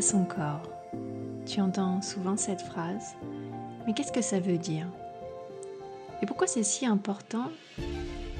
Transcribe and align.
Son 0.00 0.24
corps. 0.24 0.68
Tu 1.46 1.60
entends 1.60 2.02
souvent 2.02 2.36
cette 2.36 2.60
phrase, 2.60 3.14
mais 3.86 3.94
qu'est-ce 3.94 4.10
que 4.10 4.22
ça 4.22 4.40
veut 4.40 4.58
dire? 4.58 4.88
Et 6.20 6.26
pourquoi 6.26 6.48
c'est 6.48 6.64
si 6.64 6.84
important 6.84 7.50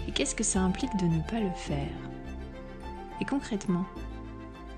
Et 0.09 0.11
qu'est-ce 0.11 0.35
que 0.35 0.43
ça 0.43 0.61
implique 0.61 0.95
de 0.97 1.05
ne 1.05 1.23
pas 1.23 1.39
le 1.39 1.53
faire? 1.53 1.97
Et 3.21 3.25
concrètement, 3.25 3.85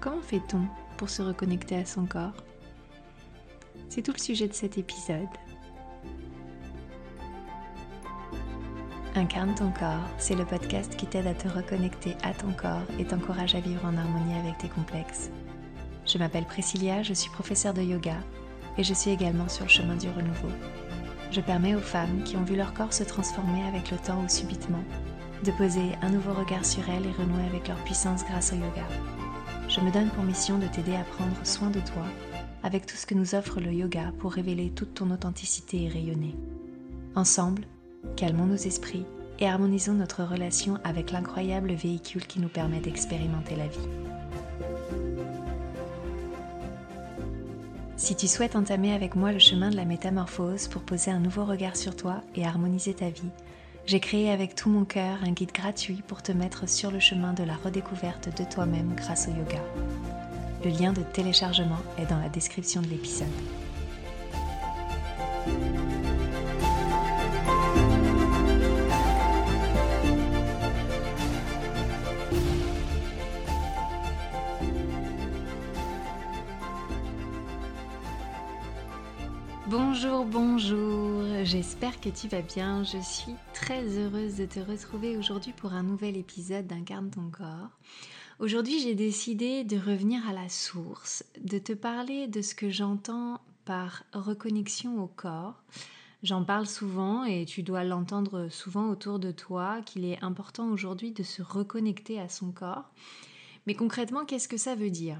comment 0.00 0.20
fait-on 0.20 0.62
pour 0.98 1.08
se 1.08 1.22
reconnecter 1.22 1.76
à 1.76 1.86
son 1.86 2.04
corps? 2.04 2.44
C'est 3.88 4.02
tout 4.02 4.12
le 4.12 4.20
sujet 4.20 4.46
de 4.46 4.54
cet 4.54 4.76
épisode. 4.76 5.28
Incarne 9.14 9.54
ton 9.54 9.70
corps, 9.70 10.08
c'est 10.18 10.36
le 10.36 10.44
podcast 10.44 10.94
qui 10.94 11.06
t'aide 11.06 11.26
à 11.26 11.34
te 11.34 11.48
reconnecter 11.48 12.16
à 12.22 12.34
ton 12.34 12.52
corps 12.52 12.86
et 12.98 13.06
t'encourage 13.06 13.54
à 13.54 13.60
vivre 13.60 13.84
en 13.86 13.96
harmonie 13.96 14.38
avec 14.38 14.58
tes 14.58 14.68
complexes. 14.68 15.30
Je 16.06 16.18
m'appelle 16.18 16.44
Priscilla, 16.44 17.02
je 17.02 17.12
suis 17.12 17.30
professeure 17.30 17.74
de 17.74 17.82
yoga 17.82 18.16
et 18.78 18.84
je 18.84 18.94
suis 18.94 19.10
également 19.10 19.48
sur 19.48 19.64
le 19.64 19.70
chemin 19.70 19.96
du 19.96 20.08
renouveau. 20.08 20.50
Je 21.32 21.40
permets 21.40 21.74
aux 21.74 21.80
femmes 21.80 22.22
qui 22.24 22.36
ont 22.36 22.44
vu 22.44 22.56
leur 22.56 22.72
corps 22.74 22.92
se 22.92 23.02
transformer 23.02 23.66
avec 23.66 23.90
le 23.90 23.98
temps 23.98 24.22
ou 24.22 24.28
subitement 24.28 24.84
de 25.44 25.50
poser 25.52 25.92
un 26.02 26.10
nouveau 26.10 26.32
regard 26.32 26.64
sur 26.64 26.88
elles 26.88 27.06
et 27.06 27.12
renouer 27.12 27.44
avec 27.46 27.68
leur 27.68 27.82
puissance 27.84 28.24
grâce 28.24 28.52
au 28.52 28.56
yoga. 28.56 28.86
Je 29.68 29.80
me 29.80 29.90
donne 29.90 30.08
pour 30.10 30.24
mission 30.24 30.58
de 30.58 30.66
t'aider 30.66 30.94
à 30.94 31.02
prendre 31.02 31.36
soin 31.44 31.70
de 31.70 31.80
toi 31.80 32.04
avec 32.62 32.86
tout 32.86 32.96
ce 32.96 33.06
que 33.06 33.14
nous 33.14 33.34
offre 33.34 33.60
le 33.60 33.72
yoga 33.72 34.12
pour 34.18 34.32
révéler 34.32 34.70
toute 34.70 34.94
ton 34.94 35.10
authenticité 35.10 35.84
et 35.84 35.88
rayonner. 35.88 36.34
Ensemble, 37.14 37.66
calmons 38.16 38.46
nos 38.46 38.56
esprits 38.56 39.04
et 39.38 39.48
harmonisons 39.48 39.94
notre 39.94 40.24
relation 40.24 40.78
avec 40.84 41.10
l'incroyable 41.10 41.72
véhicule 41.72 42.26
qui 42.26 42.40
nous 42.40 42.48
permet 42.48 42.80
d'expérimenter 42.80 43.56
la 43.56 43.66
vie. 43.66 43.88
Si 47.96 48.14
tu 48.14 48.28
souhaites 48.28 48.56
entamer 48.56 48.92
avec 48.92 49.16
moi 49.16 49.32
le 49.32 49.38
chemin 49.38 49.70
de 49.70 49.76
la 49.76 49.86
métamorphose 49.86 50.68
pour 50.68 50.82
poser 50.82 51.10
un 51.10 51.18
nouveau 51.18 51.46
regard 51.46 51.76
sur 51.76 51.96
toi 51.96 52.20
et 52.34 52.44
harmoniser 52.44 52.92
ta 52.92 53.08
vie, 53.08 53.30
j'ai 53.86 54.00
créé 54.00 54.30
avec 54.30 54.54
tout 54.54 54.68
mon 54.68 54.84
cœur 54.84 55.16
un 55.24 55.32
guide 55.32 55.52
gratuit 55.52 56.02
pour 56.06 56.22
te 56.22 56.30
mettre 56.30 56.68
sur 56.68 56.90
le 56.90 57.00
chemin 57.00 57.32
de 57.32 57.42
la 57.42 57.54
redécouverte 57.54 58.36
de 58.38 58.44
toi-même 58.44 58.92
grâce 58.94 59.28
au 59.28 59.30
yoga. 59.30 59.62
Le 60.62 60.70
lien 60.70 60.92
de 60.92 61.00
téléchargement 61.00 61.78
est 61.98 62.04
dans 62.06 62.18
la 62.18 62.28
description 62.28 62.82
de 62.82 62.88
l'épisode. 62.88 63.28
Bonjour, 79.68 80.24
bonjour, 80.24 81.24
j'espère 81.42 82.00
que 82.00 82.08
tu 82.08 82.28
vas 82.28 82.42
bien. 82.42 82.84
Je 82.84 82.98
suis 82.98 83.34
très 83.52 83.82
heureuse 83.98 84.36
de 84.36 84.46
te 84.46 84.60
retrouver 84.60 85.16
aujourd'hui 85.16 85.52
pour 85.52 85.72
un 85.72 85.82
nouvel 85.82 86.16
épisode 86.16 86.68
d'Incarne 86.68 87.10
ton 87.10 87.30
corps. 87.30 87.70
Aujourd'hui, 88.38 88.78
j'ai 88.78 88.94
décidé 88.94 89.64
de 89.64 89.76
revenir 89.76 90.28
à 90.28 90.32
la 90.32 90.48
source, 90.48 91.24
de 91.42 91.58
te 91.58 91.72
parler 91.72 92.28
de 92.28 92.42
ce 92.42 92.54
que 92.54 92.70
j'entends 92.70 93.40
par 93.64 94.04
reconnexion 94.12 95.02
au 95.02 95.08
corps. 95.08 95.60
J'en 96.22 96.44
parle 96.44 96.66
souvent 96.68 97.24
et 97.24 97.44
tu 97.44 97.64
dois 97.64 97.82
l'entendre 97.82 98.46
souvent 98.48 98.88
autour 98.88 99.18
de 99.18 99.32
toi 99.32 99.80
qu'il 99.84 100.04
est 100.04 100.22
important 100.22 100.68
aujourd'hui 100.68 101.10
de 101.10 101.24
se 101.24 101.42
reconnecter 101.42 102.20
à 102.20 102.28
son 102.28 102.52
corps. 102.52 102.88
Mais 103.66 103.74
concrètement, 103.74 104.24
qu'est-ce 104.26 104.46
que 104.46 104.58
ça 104.58 104.76
veut 104.76 104.90
dire? 104.90 105.18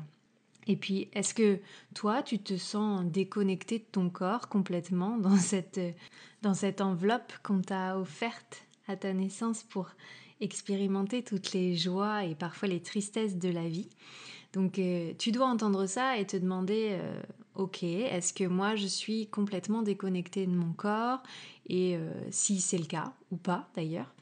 Et 0.66 0.76
puis, 0.76 1.08
est-ce 1.12 1.32
que 1.32 1.60
toi, 1.94 2.22
tu 2.22 2.38
te 2.38 2.56
sens 2.56 3.04
déconnecté 3.04 3.78
de 3.78 3.84
ton 3.84 4.10
corps 4.10 4.48
complètement 4.48 5.16
dans 5.18 5.36
cette, 5.36 6.80
enveloppe 6.80 7.32
qu'on 7.42 7.60
t'a 7.60 7.98
offerte 7.98 8.64
à 8.88 8.96
ta 8.96 9.12
naissance 9.12 9.62
pour 9.62 9.90
expérimenter 10.40 11.22
toutes 11.22 11.52
les 11.52 11.76
joies 11.76 12.24
et 12.24 12.34
parfois 12.34 12.68
les 12.68 12.80
tristesses 12.80 13.36
de 13.36 13.48
la 13.48 13.68
vie? 13.68 13.88
Donc, 14.52 14.78
euh, 14.78 15.12
tu 15.18 15.32
dois 15.32 15.46
entendre 15.46 15.86
ça 15.86 16.18
et 16.18 16.26
te 16.26 16.36
demander, 16.36 16.90
euh, 16.92 17.22
ok, 17.54 17.82
est-ce 17.82 18.32
que 18.32 18.44
moi, 18.44 18.74
je 18.74 18.86
suis 18.86 19.28
complètement 19.28 19.82
déconnecté 19.82 20.46
de 20.46 20.52
mon 20.52 20.72
corps? 20.72 21.22
Et 21.68 21.96
euh, 21.96 22.10
si 22.30 22.60
c'est 22.60 22.78
le 22.78 22.86
cas, 22.86 23.12
ou 23.30 23.36
pas 23.36 23.68
d'ailleurs, 23.74 24.12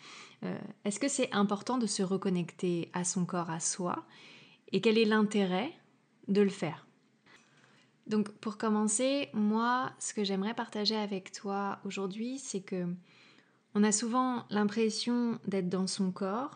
est-ce 0.85 1.01
que 1.01 1.09
c'est 1.09 1.33
important 1.33 1.79
de 1.79 1.87
se 1.87 2.03
reconnecter 2.03 2.91
à 2.93 3.03
son 3.05 3.25
corps, 3.25 3.49
à 3.49 3.61
soi? 3.61 4.05
Et 4.73 4.83
quel 4.83 4.99
est 4.99 5.07
l'intérêt 5.07 5.73
de 6.29 6.43
le 6.43 6.51
faire. 6.51 6.87
Donc 8.07 8.31
pour 8.33 8.59
commencer, 8.59 9.29
moi, 9.33 9.93
ce 9.99 10.13
que 10.13 10.25
j'aimerais 10.25 10.55
partager 10.55 10.97
avec 10.97 11.33
toi 11.33 11.79
aujourd'hui, 11.85 12.39
c'est 12.39 12.61
que 12.61 12.87
on 13.75 13.83
a 13.83 13.93
souvent 13.93 14.45
l'impression 14.51 15.39
d'être 15.47 15.69
dans 15.69 15.87
son 15.87 16.13
corps 16.13 16.55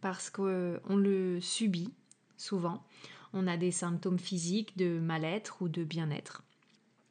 parce 0.00 0.30
qu'on 0.30 0.96
le 0.96 1.40
subit 1.40 1.92
souvent. 2.36 2.84
On 3.32 3.46
a 3.46 3.56
des 3.56 3.70
symptômes 3.70 4.18
physiques 4.18 4.76
de 4.76 4.98
mal-être 4.98 5.62
ou 5.62 5.68
de 5.68 5.84
bien-être. 5.84 6.42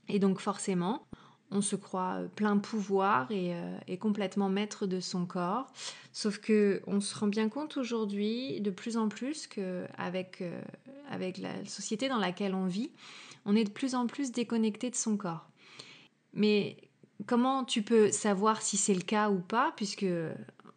Et 0.08 0.20
donc 0.20 0.40
forcément, 0.40 1.08
on 1.52 1.62
se 1.62 1.76
croit 1.76 2.22
plein 2.36 2.58
pouvoir 2.58 3.32
et, 3.32 3.54
euh, 3.54 3.98
complètement 4.00 4.50
maître 4.50 4.86
de 4.86 5.00
son 5.00 5.26
corps. 5.26 5.68
Sauf 6.14 6.40
que 6.40 6.82
on 6.88 7.00
se 7.00 7.18
rend 7.18 7.28
bien 7.28 7.50
compte 7.50 7.78
aujourd'hui 7.78 8.62
de 8.62 8.72
plus 8.72 8.98
en 8.98 9.10
plus 9.10 9.48
que 9.48 9.86
avec, 9.98 10.42
euh, 10.42 10.62
avec 11.10 11.38
la 11.38 11.66
société 11.66 12.08
dans 12.08 12.18
laquelle 12.18 12.56
on 12.56 12.66
vit, 12.66 12.92
on 13.46 13.56
est 13.56 13.64
de 13.64 13.70
plus 13.70 13.96
en 13.96 14.08
plus 14.08 14.32
déconnecté 14.32 14.90
de 14.90 14.96
son 14.96 15.18
corps. 15.18 15.50
Mais 16.34 16.78
comment 17.26 17.64
tu 17.64 17.82
peux 17.82 18.12
savoir 18.12 18.62
si 18.62 18.78
c'est 18.78 18.94
le 18.94 19.02
cas 19.02 19.30
ou 19.30 19.40
pas, 19.40 19.74
puisque 19.76 20.06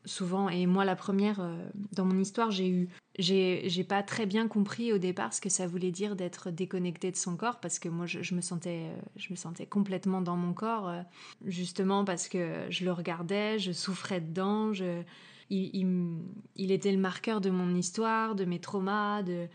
souvent, 0.05 0.49
et 0.49 0.67
moi 0.67 0.85
la 0.85 0.97
première, 0.97 1.41
euh, 1.41 1.57
dans 1.93 2.05
mon 2.05 2.19
histoire, 2.19 2.51
j'ai 2.51 2.69
eu, 2.69 2.89
j'ai 3.19 3.85
pas 3.85 4.03
très 4.03 4.27
bien 4.27 4.49
compris 4.49 4.93
au 4.93 4.99
départ 4.99 5.33
ce 5.33 5.41
que 5.41 5.49
ça 5.49 5.67
voulait 5.67 5.93
dire 5.93 6.17
d'être 6.17 6.51
déconnecté 6.51 7.11
de 7.11 7.17
son 7.17 7.37
corps, 7.37 7.61
parce 7.61 7.79
que 7.79 7.89
moi 7.89 8.07
je, 8.07 8.35
me 8.35 8.41
sentais, 8.41 8.91
je 9.17 9.29
me 9.31 9.37
sentais 9.37 9.67
complètement 9.67 10.21
dans 10.21 10.37
mon 10.37 10.55
corps, 10.55 10.89
euh, 10.89 11.03
justement 11.45 12.05
parce 12.05 12.29
que 12.29 12.67
je 12.71 12.85
le 12.85 12.93
regardais, 12.93 13.59
je 13.59 13.73
souffrais 13.73 14.21
dedans, 14.21 14.73
je, 14.73 15.03
il, 15.51 16.19
il, 16.57 16.73
était 16.73 16.93
le 16.93 16.99
marqueur 16.99 17.41
de 17.41 17.51
mon 17.51 17.75
histoire, 17.75 18.35
de 18.35 18.45
mes 18.45 18.59
traumas, 18.59 19.23
de, 19.23 19.49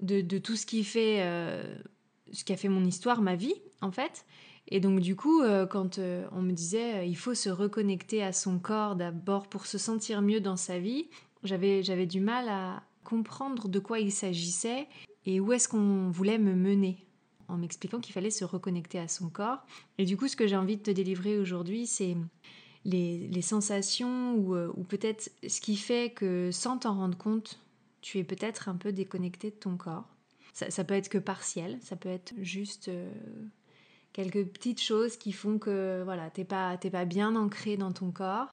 de, 0.00 0.38
tout 0.38 0.56
ce 0.56 0.66
qui 0.66 0.84
fait, 0.84 1.22
euh, 1.22 1.76
ce 2.32 2.44
qui 2.44 2.52
a 2.52 2.56
fait 2.56 2.68
mon 2.68 2.84
histoire, 2.84 3.20
ma 3.22 3.36
vie 3.36 3.54
en 3.80 3.90
fait. 3.90 4.26
Et 4.68 4.80
donc 4.80 5.00
du 5.00 5.14
coup, 5.14 5.42
euh, 5.42 5.66
quand 5.66 5.98
euh, 5.98 6.26
on 6.32 6.42
me 6.42 6.52
disait 6.52 7.08
il 7.08 7.16
faut 7.16 7.34
se 7.34 7.48
reconnecter 7.48 8.22
à 8.22 8.32
son 8.32 8.58
corps 8.58 8.96
d'abord 8.96 9.48
pour 9.48 9.66
se 9.66 9.78
sentir 9.78 10.22
mieux 10.22 10.40
dans 10.40 10.56
sa 10.56 10.78
vie, 10.78 11.08
j'avais 11.44 11.82
j'avais 11.82 12.06
du 12.06 12.20
mal 12.20 12.48
à 12.48 12.82
comprendre 13.04 13.68
de 13.68 13.78
quoi 13.78 14.00
il 14.00 14.10
s'agissait 14.10 14.88
et 15.24 15.38
où 15.38 15.52
est-ce 15.52 15.68
qu'on 15.68 16.10
voulait 16.10 16.38
me 16.38 16.54
mener 16.54 17.06
en 17.48 17.56
m'expliquant 17.56 18.00
qu'il 18.00 18.12
fallait 18.12 18.30
se 18.30 18.44
reconnecter 18.44 18.98
à 18.98 19.06
son 19.06 19.28
corps. 19.28 19.64
Et 19.98 20.04
du 20.04 20.16
coup, 20.16 20.26
ce 20.26 20.34
que 20.34 20.48
j'ai 20.48 20.56
envie 20.56 20.76
de 20.76 20.82
te 20.82 20.90
délivrer 20.90 21.38
aujourd'hui, 21.38 21.86
c'est 21.86 22.16
les, 22.84 23.28
les, 23.28 23.42
sensations 23.42 24.34
ou, 24.34 24.56
ou 24.56 24.82
peut-être 24.82 25.30
ce 25.46 25.60
qui 25.60 25.76
fait 25.76 26.10
que 26.10 26.50
sans 26.50 26.78
t'en 26.78 26.96
rendre 26.96 27.16
compte, 27.16 27.60
tu 28.06 28.18
es 28.18 28.24
peut-être 28.24 28.68
un 28.68 28.76
peu 28.76 28.92
déconnecté 28.92 29.50
de 29.50 29.56
ton 29.56 29.76
corps. 29.76 30.06
Ça, 30.52 30.84
peut 30.84 30.94
être 30.94 31.08
que 31.08 31.18
partiel, 31.18 31.76
ça 31.82 31.96
peut 31.96 32.08
être 32.08 32.32
juste 32.38 32.88
quelques 34.12 34.46
petites 34.46 34.80
choses 34.80 35.16
qui 35.16 35.32
font 35.32 35.58
que 35.58 36.02
voilà, 36.04 36.30
t'es 36.30 36.44
pas, 36.44 36.78
pas 36.78 37.04
bien 37.04 37.34
ancré 37.34 37.76
dans 37.76 37.90
ton 37.90 38.12
corps. 38.12 38.46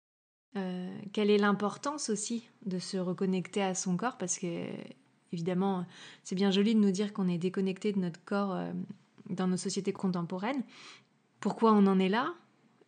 Euh, 0.57 0.91
quelle 1.13 1.29
est 1.29 1.37
l'importance 1.37 2.09
aussi 2.09 2.49
de 2.65 2.79
se 2.79 2.97
reconnecter 2.97 3.61
à 3.61 3.75
son 3.75 3.95
corps? 3.95 4.17
Parce 4.17 4.39
que 4.39 4.65
évidemment 5.31 5.85
c'est 6.23 6.35
bien 6.35 6.49
joli 6.49 6.73
de 6.73 6.79
nous 6.79 6.91
dire 6.91 7.13
qu'on 7.13 7.27
est 7.27 7.37
déconnecté 7.37 7.93
de 7.93 7.99
notre 7.99 8.23
corps 8.25 8.53
euh, 8.53 8.73
dans 9.29 9.47
nos 9.47 9.57
sociétés 9.57 9.93
contemporaines. 9.93 10.63
Pourquoi 11.39 11.73
on 11.73 11.85
en 11.85 11.99
est 11.99 12.09
là? 12.09 12.33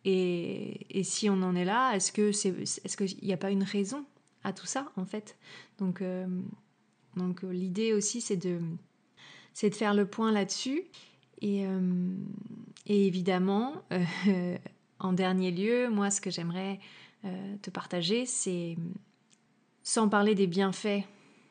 Et, 0.04 0.98
et, 0.98 1.04
si 1.04 1.30
on 1.30 1.42
en 1.42 1.54
est 1.54 1.64
là, 1.64 1.94
est-ce 1.94 2.10
que 2.10 2.32
c'est 2.32 2.50
est-ce 2.60 2.96
qu'il 2.96 3.24
n'y 3.24 3.32
a 3.32 3.36
pas 3.36 3.50
une 3.50 3.64
raison 3.64 4.04
à 4.46 4.52
tout 4.52 4.66
ça 4.66 4.90
en 4.96 5.04
fait. 5.04 5.36
Donc 5.78 6.00
euh, 6.00 6.26
donc 7.16 7.42
l'idée 7.42 7.92
aussi 7.92 8.20
c'est 8.20 8.36
de 8.36 8.60
c'est 9.56 9.70
de 9.70 9.74
faire 9.74 9.94
le 9.94 10.04
point 10.04 10.32
là-dessus. 10.32 10.84
Et, 11.40 11.66
euh, 11.66 12.14
et 12.86 13.06
évidemment, 13.06 13.82
euh, 13.92 14.56
en 14.98 15.14
dernier 15.14 15.50
lieu, 15.50 15.88
moi, 15.88 16.10
ce 16.10 16.20
que 16.20 16.30
j'aimerais 16.30 16.78
euh, 17.24 17.56
te 17.62 17.70
partager, 17.70 18.26
c'est, 18.26 18.76
sans 19.82 20.10
parler 20.10 20.34
des 20.34 20.46
bienfaits 20.46 21.04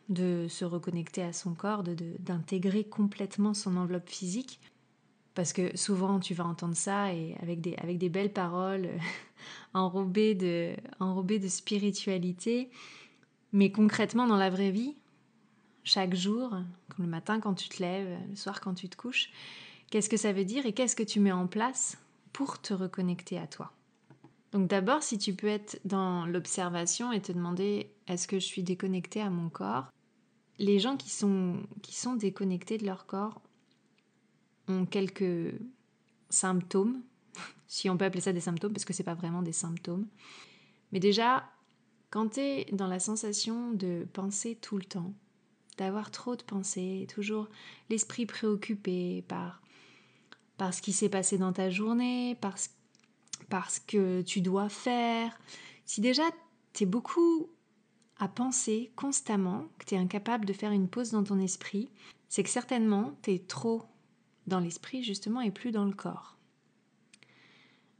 de 0.10 0.46
se 0.48 0.66
reconnecter 0.66 1.24
à 1.24 1.34
son 1.34 1.56
corps, 1.56 1.84
d'intégrer 1.84 2.84
complètement 2.84 3.56
son 3.56 3.76
enveloppe 3.76 4.08
physique, 4.08 4.60
parce 5.36 5.54
que 5.54 5.76
souvent 5.78 6.20
tu 6.20 6.34
vas 6.34 6.46
entendre 6.46 6.76
ça 6.76 7.14
et 7.14 7.36
avec 7.42 7.62
des, 7.62 7.76
avec 7.76 7.98
des 7.98 8.10
belles 8.10 8.34
paroles 8.34 8.90
enrobées, 9.74 10.34
de, 10.34 10.74
enrobées 11.00 11.40
de 11.40 11.50
spiritualité, 11.50 12.70
mais 13.52 13.72
concrètement 13.72 14.26
dans 14.26 14.38
la 14.38 14.50
vraie 14.50 14.72
vie, 14.72 14.96
chaque 15.84 16.16
jour, 16.16 16.50
comme 16.50 17.06
le 17.06 17.12
matin 17.12 17.40
quand 17.40 17.54
tu 17.54 17.70
te 17.70 17.84
lèves, 17.84 18.18
le 18.30 18.36
soir 18.36 18.62
quand 18.62 18.74
tu 18.74 18.90
te 18.90 18.96
couches, 18.96 19.30
qu'est-ce 19.92 20.10
que 20.10 20.18
ça 20.18 20.34
veut 20.34 20.46
dire 20.46 20.66
et 20.66 20.74
qu'est-ce 20.74 20.96
que 20.96 21.04
tu 21.04 21.20
mets 21.20 21.34
en 21.34 21.48
place 21.48 21.98
pour 22.34 22.60
te 22.60 22.74
reconnecter 22.74 23.38
à 23.38 23.46
toi? 23.46 23.72
Donc 24.54 24.70
d'abord, 24.70 25.04
si 25.04 25.18
tu 25.18 25.34
peux 25.34 25.48
être 25.48 25.80
dans 25.84 26.26
l'observation 26.26 27.12
et 27.12 27.22
te 27.22 27.34
demander 27.34 27.92
est-ce 28.08 28.26
que 28.26 28.40
je 28.40 28.46
suis 28.46 28.64
déconnectée 28.64 29.22
à 29.22 29.30
mon 29.30 29.50
corps, 29.50 29.92
les 30.60 30.80
gens 30.80 30.96
qui 30.96 31.10
sont, 31.10 31.58
qui 31.82 31.94
sont 31.94 32.16
déconnectés 32.16 32.78
de 32.78 32.86
leur 32.86 33.06
corps 33.06 33.42
ont 34.68 34.86
quelques 34.86 35.54
symptômes, 36.30 37.02
si 37.68 37.90
on 37.90 37.98
peut 37.98 38.06
appeler 38.06 38.22
ça 38.22 38.34
des 38.34 38.42
symptômes, 38.42 38.74
parce 38.74 38.86
que 38.86 38.94
ce 38.94 39.02
n'est 39.02 39.06
pas 39.06 39.14
vraiment 39.14 39.42
des 39.42 39.54
symptômes. 39.54 40.08
Mais 40.92 41.00
déjà, 41.00 41.50
quand 42.10 42.34
tu 42.34 42.40
es 42.40 42.66
dans 42.72 42.88
la 42.88 43.00
sensation 43.00 43.72
de 43.72 44.08
penser 44.14 44.56
tout 44.56 44.78
le 44.78 44.86
temps, 44.86 45.14
d'avoir 45.78 46.12
trop 46.12 46.36
de 46.36 46.44
pensées, 46.44 47.08
toujours 47.14 47.50
l'esprit 47.90 48.26
préoccupé 48.26 49.24
par, 49.28 49.62
par 50.58 50.74
ce 50.74 50.82
qui 50.82 50.94
s'est 50.94 51.10
passé 51.10 51.38
dans 51.38 51.52
ta 51.52 51.70
journée, 51.70 52.36
par 52.40 52.58
ce, 52.58 52.70
parce 53.50 53.80
que 53.80 54.22
tu 54.22 54.42
dois 54.42 54.70
faire, 54.70 55.38
si 55.86 56.02
déjà 56.02 56.24
tu 56.74 56.84
es 56.84 56.86
beaucoup 56.86 57.50
à 58.18 58.28
penser 58.28 58.92
constamment, 58.96 59.66
que 59.78 59.86
tu 59.86 59.96
es 59.96 59.98
incapable 59.98 60.46
de 60.46 60.54
faire 60.54 60.72
une 60.72 60.88
pause 60.88 61.12
dans 61.12 61.24
ton 61.24 61.40
esprit, 61.40 61.90
c'est 62.30 62.44
que 62.44 62.50
certainement 62.50 63.18
tu 63.22 63.34
es 63.34 63.40
trop 63.40 63.84
dans 64.48 64.60
l'esprit 64.60 65.04
justement 65.04 65.42
et 65.42 65.52
plus 65.52 65.72
dans 65.72 65.86
le 65.86 65.94
corps. 65.94 66.38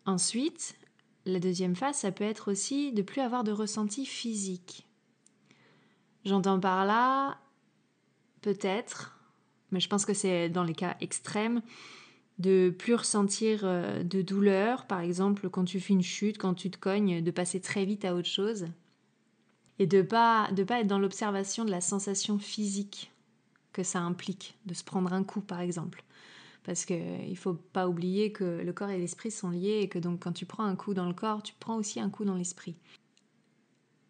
Ensuite, 0.06 0.76
la 1.26 1.40
deuxième 1.40 1.76
phase, 1.76 1.98
ça 1.98 2.12
peut 2.12 2.24
être 2.24 2.52
aussi 2.52 2.92
de 2.92 3.02
plus 3.02 3.22
avoir 3.22 3.44
de 3.44 3.52
ressenti 3.52 4.06
physique. 4.06 4.88
J'entends 6.24 6.60
par 6.60 6.86
là, 6.86 7.40
peut-être, 8.42 9.20
mais 9.72 9.80
je 9.80 9.90
pense 9.90 10.06
que 10.06 10.14
c'est 10.14 10.50
dans 10.50 10.64
les 10.64 10.76
cas 10.76 10.96
extrêmes, 11.02 11.62
de 12.38 12.74
plus 12.78 12.96
ressentir 12.96 13.62
euh, 13.64 14.04
de 14.04 14.22
douleur, 14.22 14.88
par 14.88 15.00
exemple 15.00 15.50
quand 15.50 15.66
tu 15.66 15.80
fais 15.80 15.94
une 15.94 16.04
chute, 16.04 16.38
quand 16.38 16.54
tu 16.54 16.70
te 16.70 16.78
cognes, 16.78 17.24
de 17.24 17.32
passer 17.32 17.62
très 17.62 17.86
vite 17.86 18.06
à 18.06 18.14
autre 18.14 18.28
chose, 18.28 18.68
et 19.80 19.88
de 19.88 20.02
pas 20.02 20.50
de 20.52 20.64
pas 20.64 20.82
être 20.82 20.88
dans 20.88 21.00
l'observation 21.00 21.66
de 21.66 21.72
la 21.72 21.82
sensation 21.82 22.38
physique 22.40 23.12
que 23.74 23.84
ça 23.84 24.00
implique, 24.00 24.58
de 24.66 24.74
se 24.74 24.84
prendre 24.84 25.14
un 25.14 25.24
coup 25.24 25.42
par 25.42 25.62
exemple. 25.62 26.04
Parce 26.66 26.84
qu'il 26.86 27.30
ne 27.30 27.36
faut 27.36 27.54
pas 27.54 27.88
oublier 27.88 28.32
que 28.32 28.44
le 28.44 28.74
corps 28.74 28.90
et 28.90 28.98
l'esprit 28.98 29.30
sont 29.30 29.52
liés 29.52 29.82
et 29.84 29.88
que 29.88 30.00
donc 30.00 30.24
quand 30.24 30.32
tu 30.32 30.48
prends 30.48 30.64
un 30.64 30.76
coup 30.76 30.96
dans 30.96 31.06
le 31.06 31.14
corps, 31.14 31.44
tu 31.44 31.54
prends 31.60 31.76
aussi 31.76 32.00
un 32.00 32.10
coup 32.10 32.26
dans 32.26 32.34
l'esprit. 32.34 32.76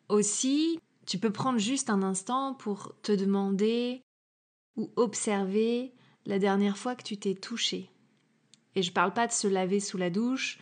Aussi, 0.08 0.80
tu 1.06 1.20
peux 1.20 1.32
prendre 1.32 1.60
juste 1.60 1.90
un 1.90 2.02
instant 2.02 2.54
pour 2.54 2.96
te 3.02 3.12
demander 3.12 4.02
ou 4.78 4.90
observer 4.96 5.94
la 6.26 6.40
dernière 6.40 6.78
fois 6.78 6.96
que 6.96 7.04
tu 7.04 7.18
t'es 7.18 7.36
touché. 7.36 7.90
Et 8.76 8.84
je 8.84 8.94
parle 8.94 9.14
pas 9.14 9.28
de 9.28 9.34
se 9.34 9.48
laver 9.48 9.82
sous 9.82 9.98
la 9.98 10.10
douche 10.10 10.60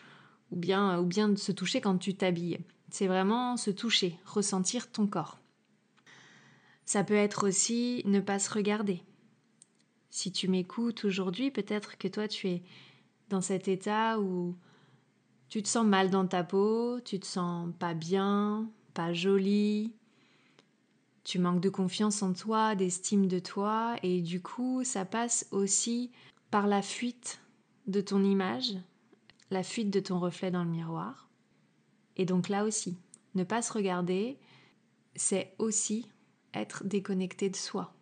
ou 0.50 0.56
bien, 0.56 1.00
ou 1.00 1.06
bien 1.06 1.30
de 1.30 1.38
se 1.38 1.52
toucher 1.52 1.80
quand 1.80 2.00
tu 2.00 2.16
t'habilles. 2.16 2.60
C'est 2.90 3.08
vraiment 3.08 3.56
se 3.56 3.70
toucher, 3.70 4.18
ressentir 4.26 4.92
ton 4.92 5.06
corps. 5.06 5.38
Ça 6.86 7.04
peut 7.04 7.14
être 7.14 7.48
aussi 7.48 8.02
ne 8.06 8.20
pas 8.20 8.40
se 8.40 8.52
regarder. 8.52 9.04
Si 10.16 10.32
tu 10.32 10.48
m'écoutes 10.48 11.06
aujourd'hui, 11.06 11.50
peut-être 11.50 11.98
que 11.98 12.08
toi 12.08 12.28
tu 12.28 12.48
es 12.48 12.62
dans 13.30 13.42
cet 13.42 13.68
état 13.68 14.20
où 14.20 14.56
tu 15.50 15.64
te 15.64 15.68
sens 15.68 15.88
mal 15.88 16.12
dans 16.12 16.28
ta 16.28 16.44
peau, 16.44 17.00
tu 17.04 17.20
te 17.20 17.26
sens 17.26 17.74
pas 17.80 17.96
bien, 17.96 18.70
pas 18.94 19.12
jolie, 19.12 19.92
tu 21.24 21.40
manques 21.40 21.62
de 21.62 21.70
confiance 21.70 22.22
en 22.22 22.34
toi, 22.34 22.76
d'estime 22.76 23.26
de 23.26 23.40
toi, 23.40 23.96
et 24.04 24.22
du 24.22 24.40
coup 24.40 24.84
ça 24.84 25.04
passe 25.04 25.48
aussi 25.50 26.12
par 26.52 26.68
la 26.68 26.84
fuite 26.84 27.42
de 27.88 28.00
ton 28.00 28.24
image, 28.24 28.76
la 29.50 29.64
fuite 29.64 29.90
de 29.90 30.00
ton 30.00 30.20
reflet 30.20 30.52
dans 30.52 30.64
le 30.64 30.70
miroir. 30.70 31.28
Et 32.18 32.26
donc 32.26 32.50
là 32.50 32.66
aussi, 32.66 33.00
ne 33.34 33.44
pas 33.44 33.64
se 33.64 33.74
regarder, 33.74 34.38
c'est 35.16 35.56
aussi 35.58 36.08
être 36.54 36.84
déconnecté 36.84 37.50
de 37.50 37.56
soi. 37.56 37.93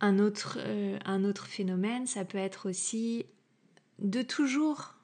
Un 0.00 0.18
autre, 0.18 0.58
euh, 0.60 0.98
un 1.04 1.24
autre 1.24 1.46
phénomène, 1.46 2.06
ça 2.06 2.24
peut 2.24 2.38
être 2.38 2.68
aussi 2.68 3.26
de 3.98 4.22
toujours 4.22 4.94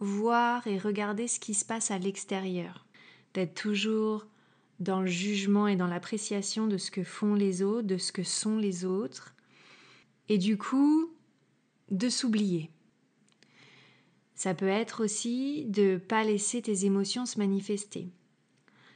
voir 0.00 0.66
et 0.66 0.78
regarder 0.78 1.28
ce 1.28 1.38
qui 1.38 1.54
se 1.54 1.64
passe 1.64 1.90
à 1.90 1.98
l'extérieur, 1.98 2.86
d'être 3.34 3.54
toujours 3.54 4.26
dans 4.80 5.00
le 5.00 5.06
jugement 5.06 5.68
et 5.68 5.76
dans 5.76 5.86
l'appréciation 5.86 6.66
de 6.66 6.78
ce 6.78 6.90
que 6.90 7.04
font 7.04 7.34
les 7.34 7.62
autres, 7.62 7.86
de 7.86 7.98
ce 7.98 8.12
que 8.12 8.22
sont 8.22 8.56
les 8.56 8.84
autres, 8.84 9.34
et 10.28 10.38
du 10.38 10.56
coup, 10.56 11.12
de 11.90 12.08
s'oublier. 12.08 12.70
Ça 14.34 14.54
peut 14.54 14.68
être 14.68 15.04
aussi 15.04 15.66
de 15.66 15.82
ne 15.82 15.98
pas 15.98 16.24
laisser 16.24 16.62
tes 16.62 16.86
émotions 16.86 17.26
se 17.26 17.38
manifester. 17.38 18.08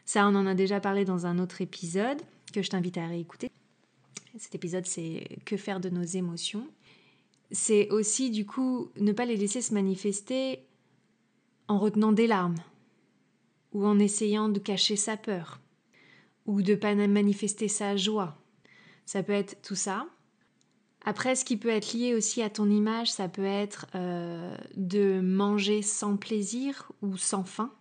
Ça, 0.06 0.26
on 0.26 0.34
en 0.34 0.46
a 0.46 0.54
déjà 0.54 0.80
parlé 0.80 1.04
dans 1.04 1.26
un 1.26 1.38
autre 1.38 1.60
épisode 1.60 2.22
que 2.52 2.62
je 2.62 2.70
t'invite 2.70 2.96
à 2.96 3.06
réécouter. 3.06 3.50
Cet 4.36 4.54
épisode, 4.54 4.86
c'est 4.86 5.38
Que 5.44 5.56
faire 5.56 5.80
de 5.80 5.88
nos 5.88 6.02
émotions. 6.02 6.66
C'est 7.50 7.90
aussi, 7.90 8.30
du 8.30 8.46
coup, 8.46 8.90
ne 8.98 9.12
pas 9.12 9.26
les 9.26 9.36
laisser 9.36 9.60
se 9.60 9.74
manifester 9.74 10.60
en 11.68 11.78
retenant 11.78 12.12
des 12.12 12.26
larmes, 12.26 12.58
ou 13.72 13.86
en 13.86 13.98
essayant 13.98 14.48
de 14.48 14.58
cacher 14.58 14.96
sa 14.96 15.16
peur, 15.16 15.60
ou 16.46 16.62
de 16.62 16.74
pas 16.74 16.94
manifester 16.94 17.68
sa 17.68 17.96
joie. 17.96 18.36
Ça 19.06 19.22
peut 19.22 19.32
être 19.32 19.62
tout 19.62 19.74
ça. 19.74 20.06
Après, 21.04 21.36
ce 21.36 21.44
qui 21.44 21.56
peut 21.56 21.68
être 21.68 21.92
lié 21.92 22.14
aussi 22.14 22.42
à 22.42 22.50
ton 22.50 22.68
image, 22.70 23.12
ça 23.12 23.28
peut 23.28 23.44
être 23.44 23.86
euh, 23.94 24.56
de 24.76 25.20
manger 25.20 25.82
sans 25.82 26.16
plaisir 26.16 26.90
ou 27.02 27.16
sans 27.16 27.44
faim. 27.44 27.72